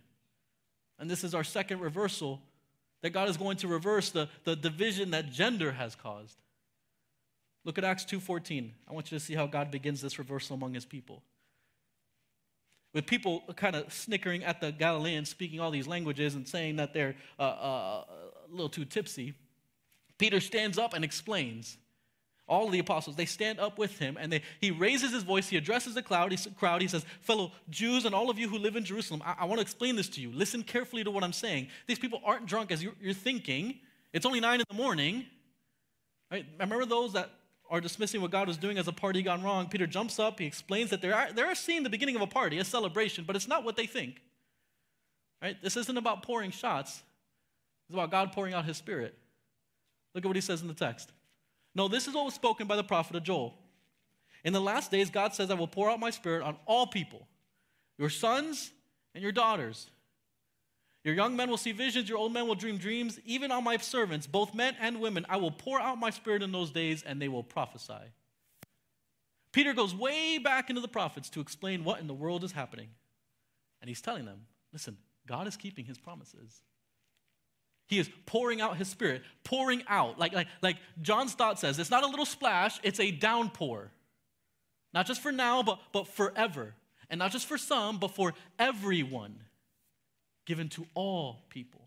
[0.99, 2.43] And this is our second reversal
[3.01, 6.43] that God is going to reverse the, the division that gender has caused.
[7.65, 8.73] Look at Acts 2:14.
[8.89, 11.23] I want you to see how God begins this reversal among his people.
[12.93, 16.93] With people kind of snickering at the Galileans speaking all these languages and saying that
[16.93, 19.35] they're uh, uh, a little too tipsy,
[20.19, 21.79] Peter stands up and explains
[22.49, 25.49] all the apostles, they stand up with him and they, he raises his voice.
[25.49, 26.33] He addresses the crowd.
[26.33, 26.83] He, crowd.
[26.83, 29.59] he says, Fellow Jews and all of you who live in Jerusalem, I, I want
[29.59, 30.33] to explain this to you.
[30.33, 31.69] Listen carefully to what I'm saying.
[31.87, 33.79] These people aren't drunk as you're, you're thinking.
[34.13, 35.25] It's only nine in the morning.
[36.31, 36.45] Right?
[36.59, 37.31] Remember those that
[37.71, 39.69] are dismissing what God was doing as a party gone wrong?
[39.69, 40.39] Peter jumps up.
[40.39, 43.49] He explains that they're, they're seeing the beginning of a party, a celebration, but it's
[43.49, 44.21] not what they think.
[45.41, 45.57] Right?
[45.63, 47.03] This isn't about pouring shots,
[47.89, 49.15] it's about God pouring out his spirit.
[50.15, 51.11] Look at what he says in the text.
[51.75, 53.55] No, this is what was spoken by the prophet of Joel.
[54.45, 57.27] In the last days, God says, I will pour out my spirit on all people,
[57.99, 58.73] your sons
[59.15, 59.89] and your daughters.
[61.05, 63.19] Your young men will see visions, your old men will dream dreams.
[63.25, 66.53] Even on my servants, both men and women, I will pour out my spirit in
[66.53, 68.13] those days, and they will prophesy.
[69.53, 72.89] Peter goes way back into the prophets to explain what in the world is happening.
[73.81, 76.63] And he's telling them listen, God is keeping his promises.
[77.93, 80.19] He is pouring out his spirit, pouring out.
[80.19, 83.91] Like, like, like John Stott says, it's not a little splash, it's a downpour.
[84.95, 86.73] Not just for now, but, but forever.
[87.11, 89.35] And not just for some, but for everyone,
[90.47, 91.83] given to all people.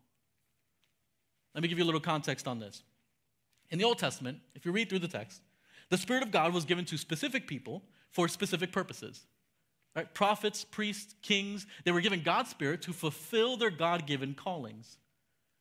[1.56, 2.84] Let me give you a little context on this.
[3.72, 5.42] In the Old Testament, if you read through the text,
[5.90, 9.26] the Spirit of God was given to specific people for specific purposes.
[9.96, 10.14] Right?
[10.14, 14.98] Prophets, priests, kings, they were given God's Spirit to fulfill their God given callings.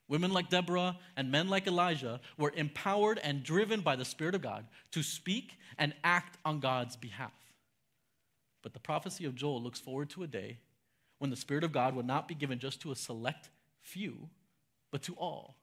[0.08, 4.42] Women like Deborah and men like Elijah were empowered and driven by the Spirit of
[4.42, 7.32] God to speak and act on God's behalf.
[8.62, 10.58] But the prophecy of Joel looks forward to a day
[11.18, 13.48] when the Spirit of God would not be given just to a select
[13.80, 14.28] few,
[14.90, 15.56] but to all.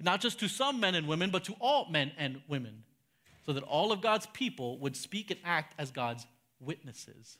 [0.00, 2.84] Not just to some men and women, but to all men and women,
[3.44, 6.26] so that all of God's people would speak and act as God's
[6.60, 7.36] witnesses.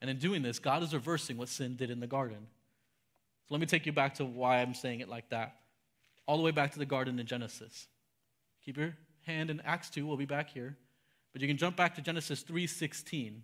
[0.00, 2.46] And in doing this, God is reversing what sin did in the garden.
[3.46, 5.56] So let me take you back to why I'm saying it like that.
[6.26, 7.88] All the way back to the garden in Genesis.
[8.64, 10.76] Keep your hand in Acts 2, we'll be back here.
[11.32, 13.42] But you can jump back to Genesis 3:16.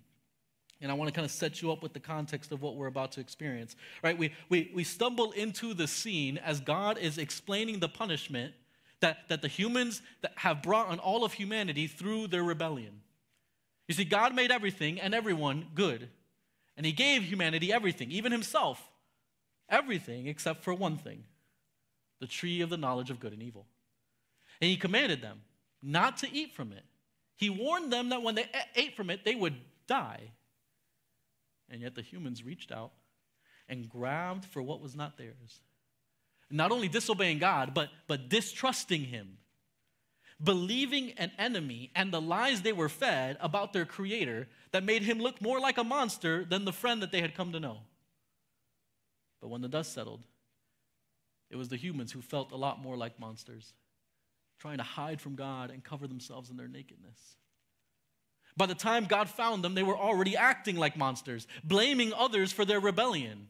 [0.83, 2.87] And I want to kind of set you up with the context of what we're
[2.87, 3.77] about to experience.
[4.03, 4.17] Right?
[4.17, 8.55] We, we, we stumble into the scene as God is explaining the punishment
[9.01, 13.03] that, that the humans that have brought on all of humanity through their rebellion.
[13.89, 16.09] You see, God made everything and everyone good.
[16.79, 18.90] And He gave humanity everything, even Himself
[19.71, 21.25] everything except for one thing
[22.21, 23.67] the tree of the knowledge of good and evil.
[24.61, 25.41] And he commanded them
[25.83, 26.85] not to eat from it.
[27.37, 28.45] He warned them that when they
[28.77, 29.55] ate from it, they would
[29.87, 30.33] die.
[31.71, 32.93] And yet the humans reached out
[33.69, 35.61] and grabbed for what was not theirs.
[36.51, 39.39] Not only disobeying God, but, but distrusting Him,
[40.43, 45.21] believing an enemy and the lies they were fed about their Creator that made Him
[45.21, 47.79] look more like a monster than the friend that they had come to know.
[49.41, 50.23] But when the dust settled,
[51.51, 53.73] it was the humans who felt a lot more like monsters,
[54.59, 57.37] trying to hide from God and cover themselves in their nakedness.
[58.57, 62.65] By the time God found them, they were already acting like monsters, blaming others for
[62.65, 63.49] their rebellion.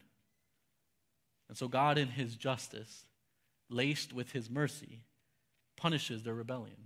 [1.49, 3.07] And so, God, in His justice,
[3.69, 5.01] laced with His mercy,
[5.77, 6.77] punishes their rebellion.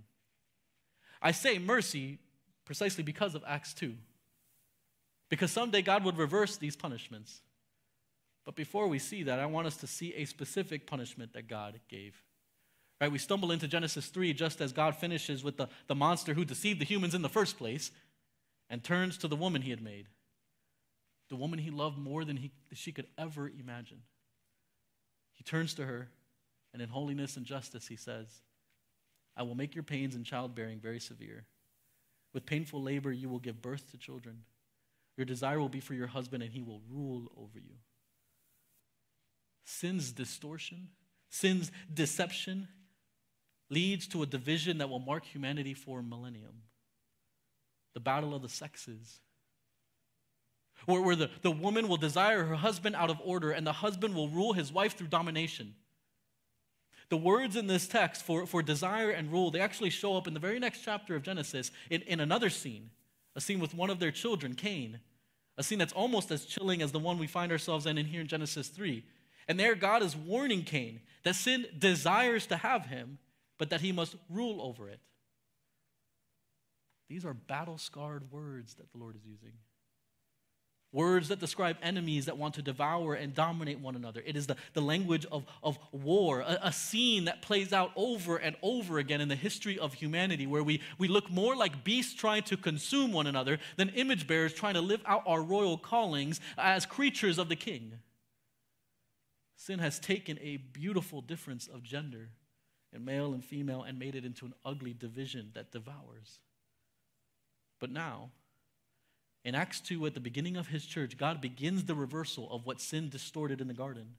[1.21, 2.19] I say mercy
[2.65, 3.93] precisely because of Acts 2.
[5.29, 7.41] Because someday God would reverse these punishments
[8.45, 11.79] but before we see that, I want us to see a specific punishment that God
[11.89, 12.21] gave.
[13.01, 13.11] Right?
[13.11, 16.79] We stumble into Genesis 3 just as God finishes with the, the monster who deceived
[16.79, 17.91] the humans in the first place
[18.69, 20.07] and turns to the woman he had made.
[21.29, 24.03] The woman he loved more than he, she could ever imagine.
[25.33, 26.07] He turns to her,
[26.71, 28.27] and in holiness and justice, he says,
[29.35, 31.45] I will make your pains in childbearing very severe.
[32.31, 34.43] With painful labor, you will give birth to children.
[35.17, 37.75] Your desire will be for your husband, and he will rule over you
[39.65, 40.89] sin's distortion,
[41.29, 42.69] sin's deception
[43.69, 46.61] leads to a division that will mark humanity for a millennium.
[47.93, 49.19] the battle of the sexes.
[50.85, 54.13] Where, where the, the woman will desire her husband out of order and the husband
[54.13, 55.75] will rule his wife through domination.
[57.09, 60.33] The words in this text for, for desire and rule, they actually show up in
[60.33, 62.89] the very next chapter of Genesis in, in another scene,
[63.35, 64.99] a scene with one of their children, Cain,
[65.57, 68.21] a scene that's almost as chilling as the one we find ourselves in, in here
[68.21, 69.05] in Genesis 3.
[69.47, 73.19] And there, God is warning Cain that sin desires to have him,
[73.57, 74.99] but that he must rule over it.
[77.09, 79.53] These are battle scarred words that the Lord is using.
[80.91, 84.23] Words that describe enemies that want to devour and dominate one another.
[84.25, 88.37] It is the, the language of, of war, a, a, scene that plays out over
[88.37, 92.13] and over again in the history of humanity, where we, we look more like beasts
[92.13, 96.39] trying to consume one another than image bearers trying to live out our royal callings
[96.57, 97.99] as creatures of the king.
[99.55, 102.29] Sin has taken a beautiful difference of gender
[102.93, 106.39] in male and female and made it into an ugly division that devours.
[107.79, 108.31] But now,
[109.43, 112.81] in Acts 2, at the beginning of his church, God begins the reversal of what
[112.81, 114.15] sin distorted in the garden.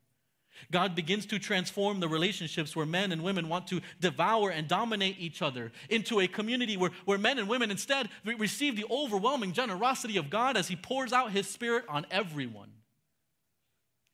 [0.70, 5.16] God begins to transform the relationships where men and women want to devour and dominate
[5.18, 10.16] each other into a community where, where men and women instead receive the overwhelming generosity
[10.16, 12.70] of God as He pours out His Spirit on everyone.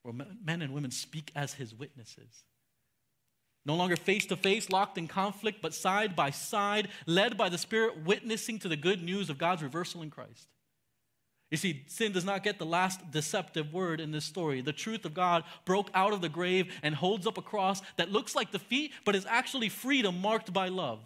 [0.03, 2.45] Where men and women speak as His witnesses.
[3.65, 7.59] No longer face to face, locked in conflict, but side by side, led by the
[7.59, 10.49] Spirit, witnessing to the good news of God's reversal in Christ.
[11.53, 14.63] You see, sin does not get the last deceptive word in this story.
[14.63, 18.11] The truth of God broke out of the grave and holds up a cross that
[18.11, 21.01] looks like defeat, but is actually freedom marked by love.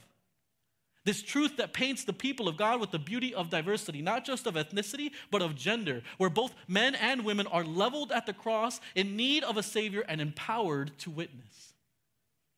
[1.06, 4.44] This truth that paints the people of God with the beauty of diversity, not just
[4.44, 8.80] of ethnicity, but of gender, where both men and women are leveled at the cross
[8.96, 11.74] in need of a Savior and empowered to witness.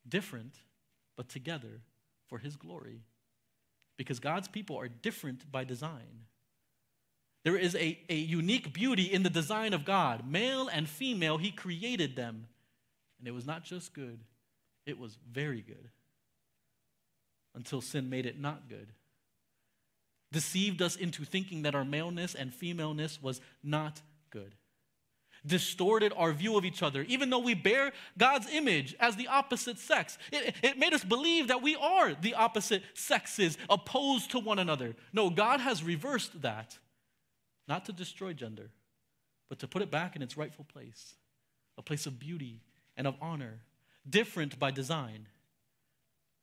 [0.08, 0.54] Different,
[1.14, 1.82] but together
[2.26, 3.02] for His glory.
[3.98, 6.24] Because God's people are different by design.
[7.44, 10.26] There is a, a unique beauty in the design of God.
[10.26, 12.46] Male and female, He created them.
[13.18, 14.20] And it was not just good,
[14.86, 15.90] it was very good.
[17.54, 18.92] Until sin made it not good.
[20.30, 24.54] Deceived us into thinking that our maleness and femaleness was not good.
[25.46, 29.78] Distorted our view of each other, even though we bear God's image as the opposite
[29.78, 30.18] sex.
[30.32, 34.96] It, it made us believe that we are the opposite sexes opposed to one another.
[35.12, 36.76] No, God has reversed that
[37.68, 38.70] not to destroy gender,
[39.48, 41.14] but to put it back in its rightful place
[41.78, 42.60] a place of beauty
[42.96, 43.60] and of honor,
[44.08, 45.28] different by design.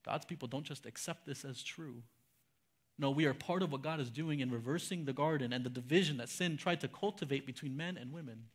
[0.05, 2.03] God's people don't just accept this as true.
[2.97, 5.69] No, we are part of what God is doing in reversing the garden and the
[5.69, 8.45] division that sin tried to cultivate between men and women.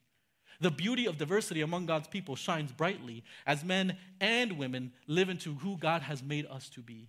[0.61, 5.55] The beauty of diversity among God's people shines brightly as men and women live into
[5.55, 7.09] who God has made us to be,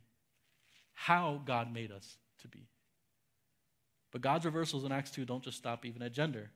[0.93, 2.67] how God made us to be.
[4.11, 6.49] But God's reversals in Acts 2 don't just stop even at gender.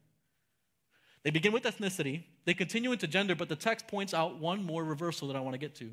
[1.24, 4.84] They begin with ethnicity, they continue into gender, but the text points out one more
[4.84, 5.92] reversal that I want to get to.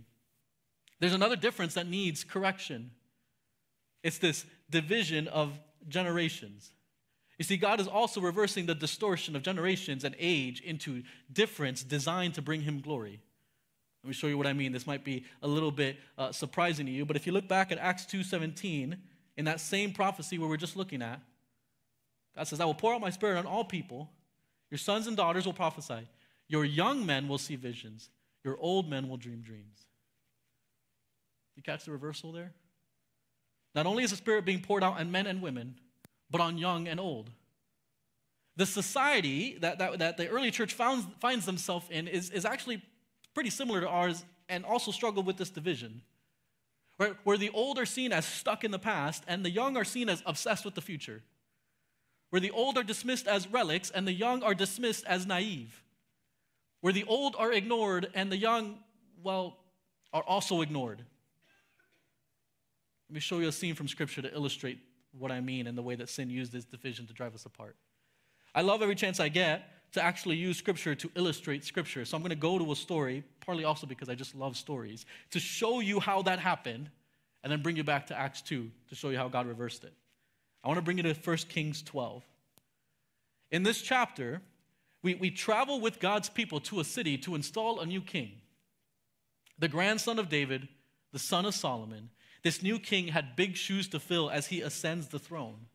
[1.03, 2.93] There's another difference that needs correction.
[4.05, 6.71] It's this division of generations.
[7.39, 12.35] You see, God is also reversing the distortion of generations and age into difference designed
[12.35, 13.21] to bring Him glory.
[14.05, 14.71] Let me show you what I mean.
[14.71, 17.73] This might be a little bit uh, surprising to you, but if you look back
[17.73, 18.97] at Acts 2:17,
[19.37, 21.21] in that same prophecy where we're just looking at,
[22.37, 24.09] God says, I will pour out my spirit on all people.
[24.71, 26.07] Your sons and daughters will prophesy.
[26.47, 28.09] Your young men will see visions.
[28.45, 29.87] Your old men will dream dreams.
[31.57, 32.53] You catch the reversal there?
[33.75, 35.77] Not only is the Spirit being poured out on men and women,
[36.31, 37.31] but on young and old.
[38.57, 42.83] The society that, that, that the early church found, finds themselves in is, is actually
[43.35, 46.03] pretty similar to ours and also struggled with this division.
[46.99, 47.15] Right?
[47.25, 50.09] Where the old are seen as stuck in the past and the young are seen
[50.09, 51.23] as obsessed with the future
[52.33, 55.85] where the old are dismissed as relics and the young are dismissed as naive,
[56.81, 58.79] where the old are ignored and the young,
[59.23, 59.59] well,
[60.15, 61.05] are also ignored.
[63.13, 64.79] Let me show you a scene from Scripture to illustrate
[65.19, 67.77] what I mean and the way that sin used this division to drive us apart.
[68.55, 72.07] I love every chance I get to actually use Scripture to illustrate Scripture.
[72.07, 75.05] So I'm going to go to a story, partly also because I just love stories,
[75.33, 76.89] to show you how that happened
[77.45, 79.93] and then bring you back to Acts 2 to show you how God reversed it.
[80.65, 82.25] I want to bring you to 1 Kings 12.
[83.51, 84.41] In this chapter,
[85.03, 88.31] we, we travel with God's people to a city to install a new king.
[89.59, 90.67] The grandson of David,
[91.13, 92.09] the son of Solomon,
[92.43, 95.67] this new king had big shoes to fill as he ascends the throne.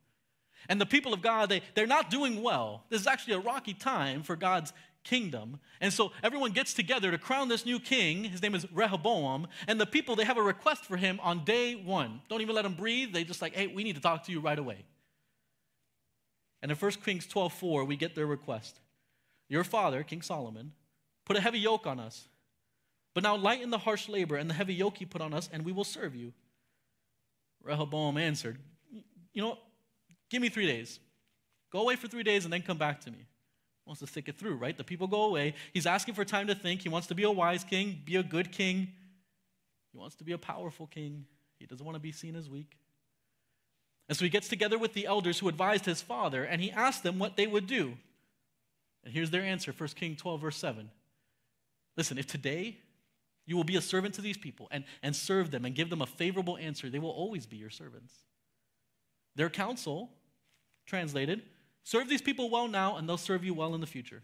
[0.70, 2.84] And the people of God, they, they're not doing well.
[2.90, 5.60] This is actually a rocky time for God's kingdom.
[5.80, 8.26] And so everyone gets together to crown this new king.
[8.26, 9.48] His name is Rehoboam.
[9.68, 12.22] And the people, they have a request for him on day one.
[12.28, 13.14] Don't even let him breathe.
[13.14, 14.86] They just like, hey, we need to talk to you right away.
[16.62, 18.82] And in 1 Kings 12:4, we get their request.
[19.48, 20.74] Your father, King Solomon,
[21.24, 22.28] put a heavy yoke on us.
[23.14, 25.64] But now lighten the harsh labor and the heavy yoke you put on us, and
[25.64, 26.34] we will serve you.
[27.68, 28.58] Rehoboam answered,
[29.34, 29.58] You know,
[30.30, 31.00] give me three days.
[31.72, 33.18] Go away for three days and then come back to me.
[33.18, 34.78] He wants to think it through, right?
[34.78, 35.54] The people go away.
[35.74, 36.82] He's asking for time to think.
[36.82, 38.90] He wants to be a wise king, be a good king.
[39.92, 41.26] He wants to be a powerful king.
[41.60, 42.78] He doesn't want to be seen as weak.
[44.10, 47.04] And so he gets together with the elders who advised his father, and he asked
[47.04, 47.98] them what they would do.
[49.04, 50.90] And here's their answer 1 King 12, verse 7.
[51.98, 52.78] Listen, if today
[53.48, 56.04] you will be a servant to these people and, and serve them and give them
[56.04, 58.14] a favorable answer, they will always be your servants.
[59.36, 60.12] Their counsel,
[60.86, 61.42] translated,
[61.84, 64.22] serve these people well now, and they'll serve you well in the future.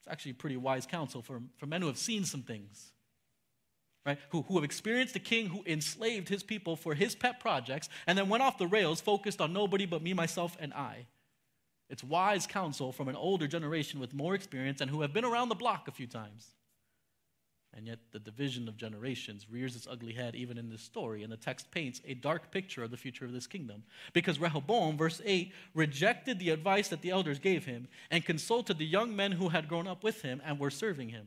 [0.00, 2.92] It's actually pretty wise counsel for, for men who have seen some things
[4.06, 4.18] right?
[4.30, 8.16] Who, who have experienced a king who enslaved his people for his pet projects and
[8.16, 11.06] then went off the rails, focused on nobody but me, myself, and I.
[11.90, 15.48] It's wise counsel from an older generation with more experience and who have been around
[15.48, 16.54] the block a few times.
[17.76, 21.30] And yet, the division of generations rears its ugly head even in this story, and
[21.30, 23.82] the text paints a dark picture of the future of this kingdom.
[24.14, 28.86] Because Rehoboam, verse 8, rejected the advice that the elders gave him and consulted the
[28.86, 31.26] young men who had grown up with him and were serving him.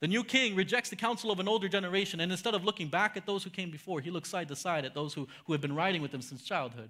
[0.00, 3.18] The new king rejects the counsel of an older generation, and instead of looking back
[3.18, 5.60] at those who came before, he looks side to side at those who, who have
[5.60, 6.88] been riding with him since childhood.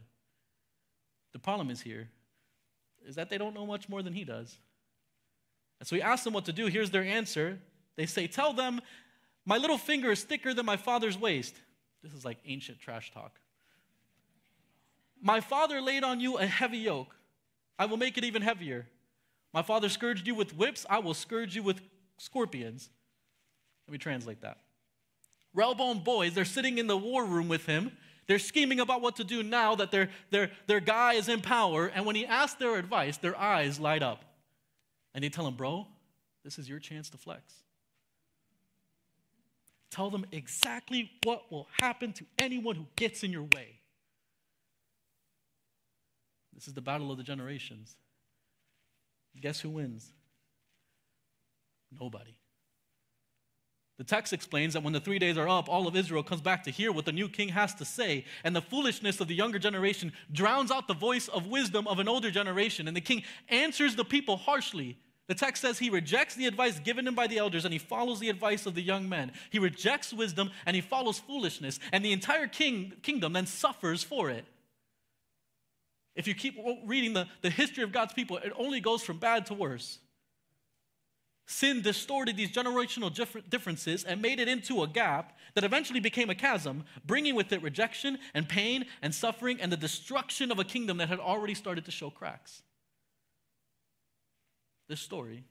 [1.33, 2.09] The problem is here
[3.05, 4.59] is that they don't know much more than he does.
[5.81, 6.67] And so he asks them what to do.
[6.67, 7.59] Here's their answer.
[7.99, 8.81] They say, Tell them,
[9.45, 11.55] my little finger is thicker than my father's waist.
[12.03, 13.41] This is like ancient trash talk.
[15.21, 17.15] My father laid on you a heavy yoke.
[17.77, 18.87] I will make it even heavier.
[19.53, 20.87] My father scourged you with whips.
[20.89, 21.81] I will scourge you with
[22.19, 22.89] scorpions.
[23.89, 24.59] Let me translate that.
[25.53, 27.91] Rehoboam boys, they're sitting in the war room with him.
[28.29, 31.87] They're scheming about what to do now that their, their, their guy is in power.
[31.87, 34.23] And when he asks their advice, their eyes light up.
[35.15, 35.87] And they tell him, Bro,
[36.45, 37.55] this is your chance to flex.
[39.91, 43.81] Tell them exactly what will happen to anyone who gets in your way.
[46.55, 47.97] This is the battle of the generations.
[49.41, 50.13] Guess who wins?
[51.99, 52.37] Nobody.
[53.97, 56.63] The text explains that when the three days are up, all of Israel comes back
[56.65, 59.59] to hear what the new king has to say, and the foolishness of the younger
[59.59, 63.97] generation drowns out the voice of wisdom of an older generation, and the king answers
[63.97, 64.99] the people harshly.
[65.29, 68.19] The text says he rejects the advice given him by the elders and he follows
[68.19, 69.33] the advice of the young men.
[69.51, 74.31] He rejects wisdom and he follows foolishness, and the entire king, kingdom then suffers for
[74.31, 74.47] it.
[76.17, 79.47] If you keep reading the, the history of God's people, it only goes from bad
[79.47, 79.99] to worse.
[81.47, 83.11] Sin distorted these generational
[83.49, 87.63] differences and made it into a gap that eventually became a chasm, bringing with it
[87.63, 91.85] rejection and pain and suffering and the destruction of a kingdom that had already started
[91.85, 92.63] to show cracks.
[94.89, 95.45] This story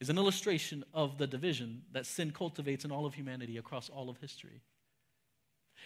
[0.00, 4.08] is an illustration of the division that sin cultivates in all of humanity across all
[4.08, 4.62] of history.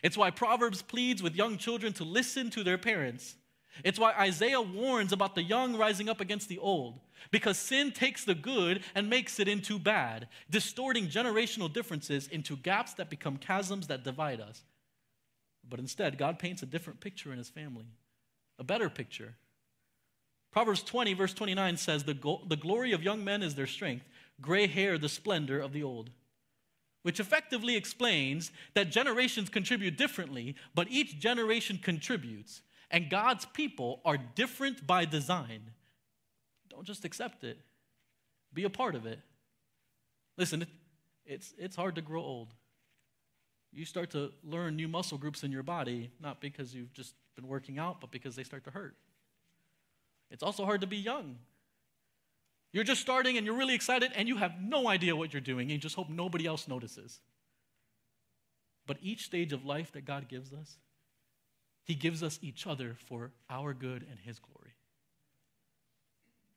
[0.03, 3.37] It's why Proverbs pleads with young children to listen to their parents
[3.85, 7.01] it's why Isaiah warns about the young rising up against the old,
[7.31, 12.95] because sin takes the good and makes it into bad, distorting generational differences into gaps
[12.95, 14.63] that become chasms that divide us.
[15.69, 17.87] But instead, God paints a different picture in his family,
[18.59, 19.37] a better picture.
[20.53, 24.07] Proverbs 20, verse 29 says, The, go- the glory of young men is their strength,
[24.41, 26.11] gray hair, the splendor of the old.
[27.03, 34.19] Which effectively explains that generations contribute differently, but each generation contributes and God's people are
[34.19, 35.63] different by design.
[36.69, 37.59] Don't just accept it,
[38.53, 39.19] be a part of it.
[40.37, 40.67] Listen,
[41.25, 42.55] it's, it's hard to grow old.
[43.73, 47.49] You start to learn new muscle groups in your body, not because you've just been
[47.49, 48.95] working out, but because they start to hurt.
[50.33, 51.37] It's also hard to be young.
[52.73, 55.65] You're just starting and you're really excited and you have no idea what you're doing.
[55.65, 57.21] And you just hope nobody else notices.
[58.87, 60.79] But each stage of life that God gives us,
[61.85, 64.75] he gives us each other for our good and His glory.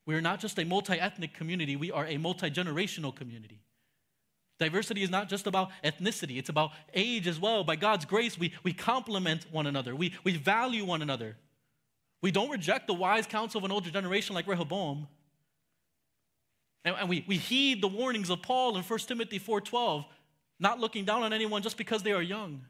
[0.04, 3.60] We are not just a multi ethnic community, we are a multi generational community.
[4.58, 7.64] Diversity is not just about ethnicity, it's about age as well.
[7.64, 11.36] By God's grace, we, we complement one another, we, we value one another.
[12.26, 15.06] We don't reject the wise counsel of an older generation like Rehoboam.
[16.84, 20.04] And, and we, we heed the warnings of Paul in 1 Timothy 4.12,
[20.58, 22.62] not looking down on anyone just because they are young.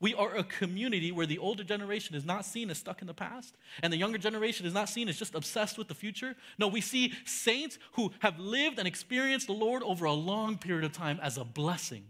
[0.00, 3.12] We are a community where the older generation is not seen as stuck in the
[3.12, 6.34] past, and the younger generation is not seen as just obsessed with the future.
[6.56, 10.84] No, we see saints who have lived and experienced the Lord over a long period
[10.84, 12.06] of time as a blessing.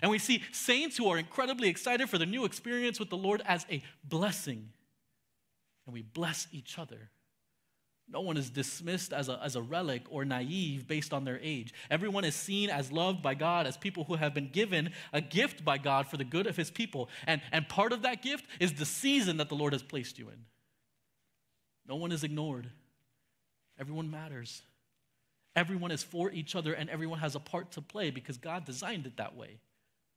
[0.00, 3.42] And we see saints who are incredibly excited for their new experience with the Lord
[3.44, 4.70] as a blessing.
[5.86, 7.10] And we bless each other.
[8.06, 11.72] No one is dismissed as a, as a relic or naive based on their age.
[11.90, 15.64] Everyone is seen as loved by God, as people who have been given a gift
[15.64, 17.08] by God for the good of his people.
[17.26, 20.28] And, and part of that gift is the season that the Lord has placed you
[20.28, 20.44] in.
[21.86, 22.68] No one is ignored,
[23.78, 24.62] everyone matters.
[25.56, 29.06] Everyone is for each other, and everyone has a part to play because God designed
[29.06, 29.60] it that way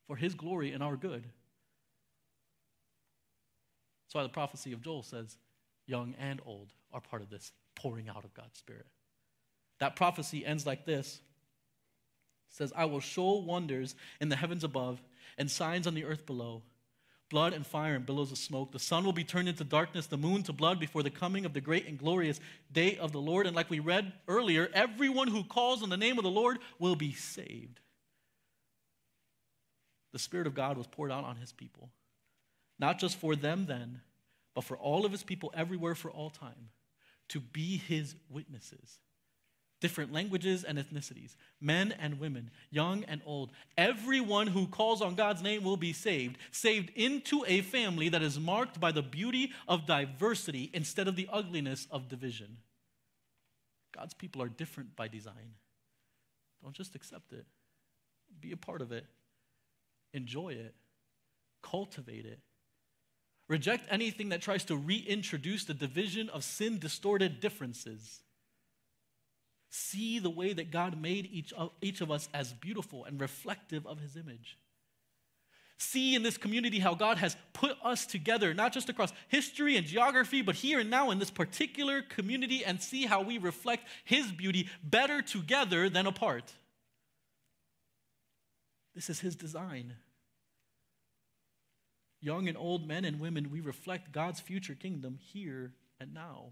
[0.07, 1.27] for his glory and our good.
[4.03, 5.37] That's why the prophecy of Joel says,
[5.87, 8.85] young and old are part of this pouring out of God's Spirit.
[9.79, 11.21] That prophecy ends like this
[12.49, 15.01] it says, I will show wonders in the heavens above
[15.37, 16.63] and signs on the earth below
[17.29, 18.71] blood and fire and billows of smoke.
[18.71, 21.53] The sun will be turned into darkness, the moon to blood before the coming of
[21.53, 22.39] the great and glorious
[22.71, 23.47] day of the Lord.
[23.47, 26.95] And like we read earlier, everyone who calls on the name of the Lord will
[26.95, 27.79] be saved.
[30.13, 31.89] The Spirit of God was poured out on his people,
[32.79, 34.01] not just for them then,
[34.57, 36.71] but for all of his people everywhere for all time
[37.29, 38.97] to be his witnesses.
[39.81, 43.51] Different languages and ethnicities, men and women, young and old.
[43.77, 48.39] Everyone who calls on God's name will be saved, saved into a family that is
[48.39, 52.57] marked by the beauty of diversity instead of the ugliness of division.
[53.93, 55.53] God's people are different by design.
[56.63, 57.45] Don't just accept it,
[58.41, 59.05] be a part of it,
[60.15, 60.73] enjoy it,
[61.61, 62.39] cultivate it,
[63.47, 68.21] Reject anything that tries to reintroduce the division of sin distorted differences.
[69.69, 73.87] See the way that God made each of, each of us as beautiful and reflective
[73.87, 74.57] of his image.
[75.77, 79.85] See in this community how God has put us together, not just across history and
[79.85, 84.31] geography, but here and now in this particular community, and see how we reflect his
[84.31, 86.51] beauty better together than apart.
[88.95, 89.93] This is his design
[92.19, 96.51] young and old men and women, we reflect God's future kingdom here and now.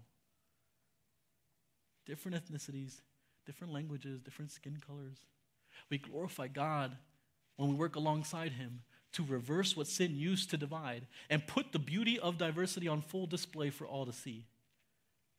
[2.06, 3.00] Different ethnicities,
[3.44, 5.18] different languages, different skin colors.
[5.90, 6.96] We glorify God
[7.56, 11.78] when we work alongside Him to reverse what sin used to divide and put the
[11.78, 14.44] beauty of diversity on full display for all to see.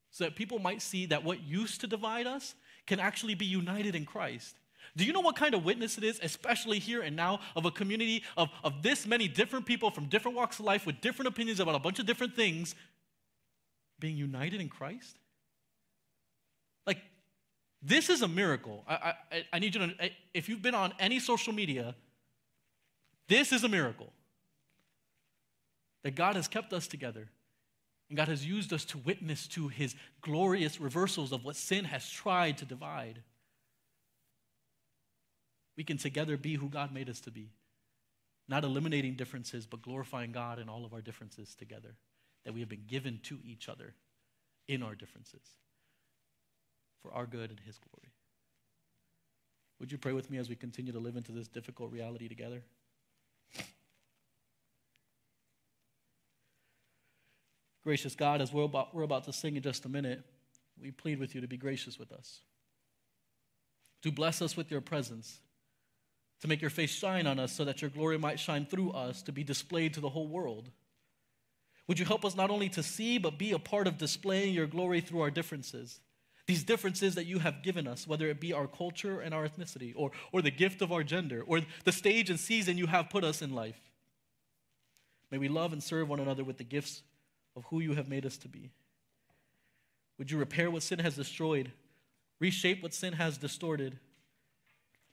[0.09, 2.55] So that people might see that what used to divide us
[2.86, 4.55] can actually be united in Christ.
[4.95, 7.71] Do you know what kind of witness it is, especially here and now, of a
[7.71, 11.59] community of, of this many different people from different walks of life with different opinions
[11.59, 12.75] about a bunch of different things
[13.99, 15.17] being united in Christ?
[16.85, 17.01] Like,
[17.81, 18.83] this is a miracle.
[18.88, 21.95] I, I, I need you to, if you've been on any social media,
[23.27, 24.11] this is a miracle.
[26.03, 27.29] That God has kept us together.
[28.09, 32.09] And God has used us to witness to his glorious reversals of what sin has
[32.09, 33.21] tried to divide
[35.78, 37.51] we can together be who God made us to be.
[38.49, 41.95] Not eliminating differences, but glorifying God in all of our differences together.
[42.43, 43.93] That we have been given to each other
[44.67, 45.41] in our differences
[47.01, 48.11] for our good and His glory.
[49.80, 52.63] Would you pray with me as we continue to live into this difficult reality together?
[57.84, 60.21] Gracious God, as we're about, we're about to sing in just a minute,
[60.82, 62.39] we plead with you to be gracious with us,
[64.01, 65.39] to bless us with your presence
[66.41, 69.21] to make your face shine on us so that your glory might shine through us
[69.23, 70.69] to be displayed to the whole world.
[71.88, 74.67] Would you help us not only to see, but be a part of displaying your
[74.67, 75.99] glory through our differences?
[76.45, 79.93] These differences that you have given us, whether it be our culture and our ethnicity,
[79.95, 83.23] or, or the gift of our gender, or the stage and season you have put
[83.23, 83.79] us in life.
[85.31, 87.03] May we love and serve one another with the gifts
[87.55, 88.71] of who you have made us to be.
[90.17, 91.71] Would you repair what sin has destroyed,
[92.39, 93.99] reshape what sin has distorted,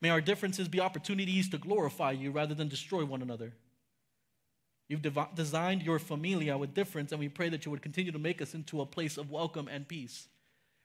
[0.05, 3.55] May our differences be opportunities to glorify you rather than destroy one another.
[4.87, 5.01] You've
[5.35, 8.53] designed your familia with difference, and we pray that you would continue to make us
[8.53, 10.29] into a place of welcome and peace,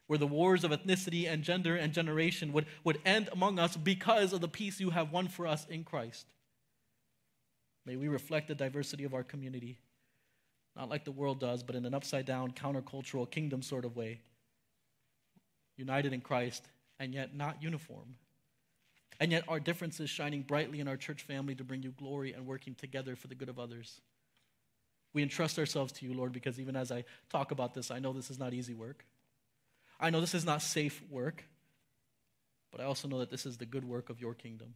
[0.07, 4.31] where the wars of ethnicity and gender and generation would, would end among us because
[4.31, 6.25] of the peace you have won for us in Christ.
[7.85, 9.79] May we reflect the diversity of our community,
[10.77, 14.21] not like the world does, but in an upside down, countercultural, kingdom sort of way,
[15.75, 16.63] united in Christ,
[17.01, 18.15] and yet not uniform.
[19.19, 22.45] And yet, our differences shining brightly in our church family to bring you glory and
[22.45, 23.99] working together for the good of others.
[25.13, 28.13] We entrust ourselves to you, Lord, because even as I talk about this, I know
[28.13, 29.05] this is not easy work.
[29.99, 31.43] I know this is not safe work,
[32.71, 34.75] but I also know that this is the good work of your kingdom,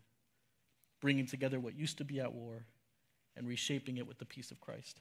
[1.00, 2.66] bringing together what used to be at war
[3.38, 5.00] and reshaping it with the peace of Christ.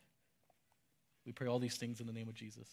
[1.26, 2.68] We pray all these things in the name of Jesus.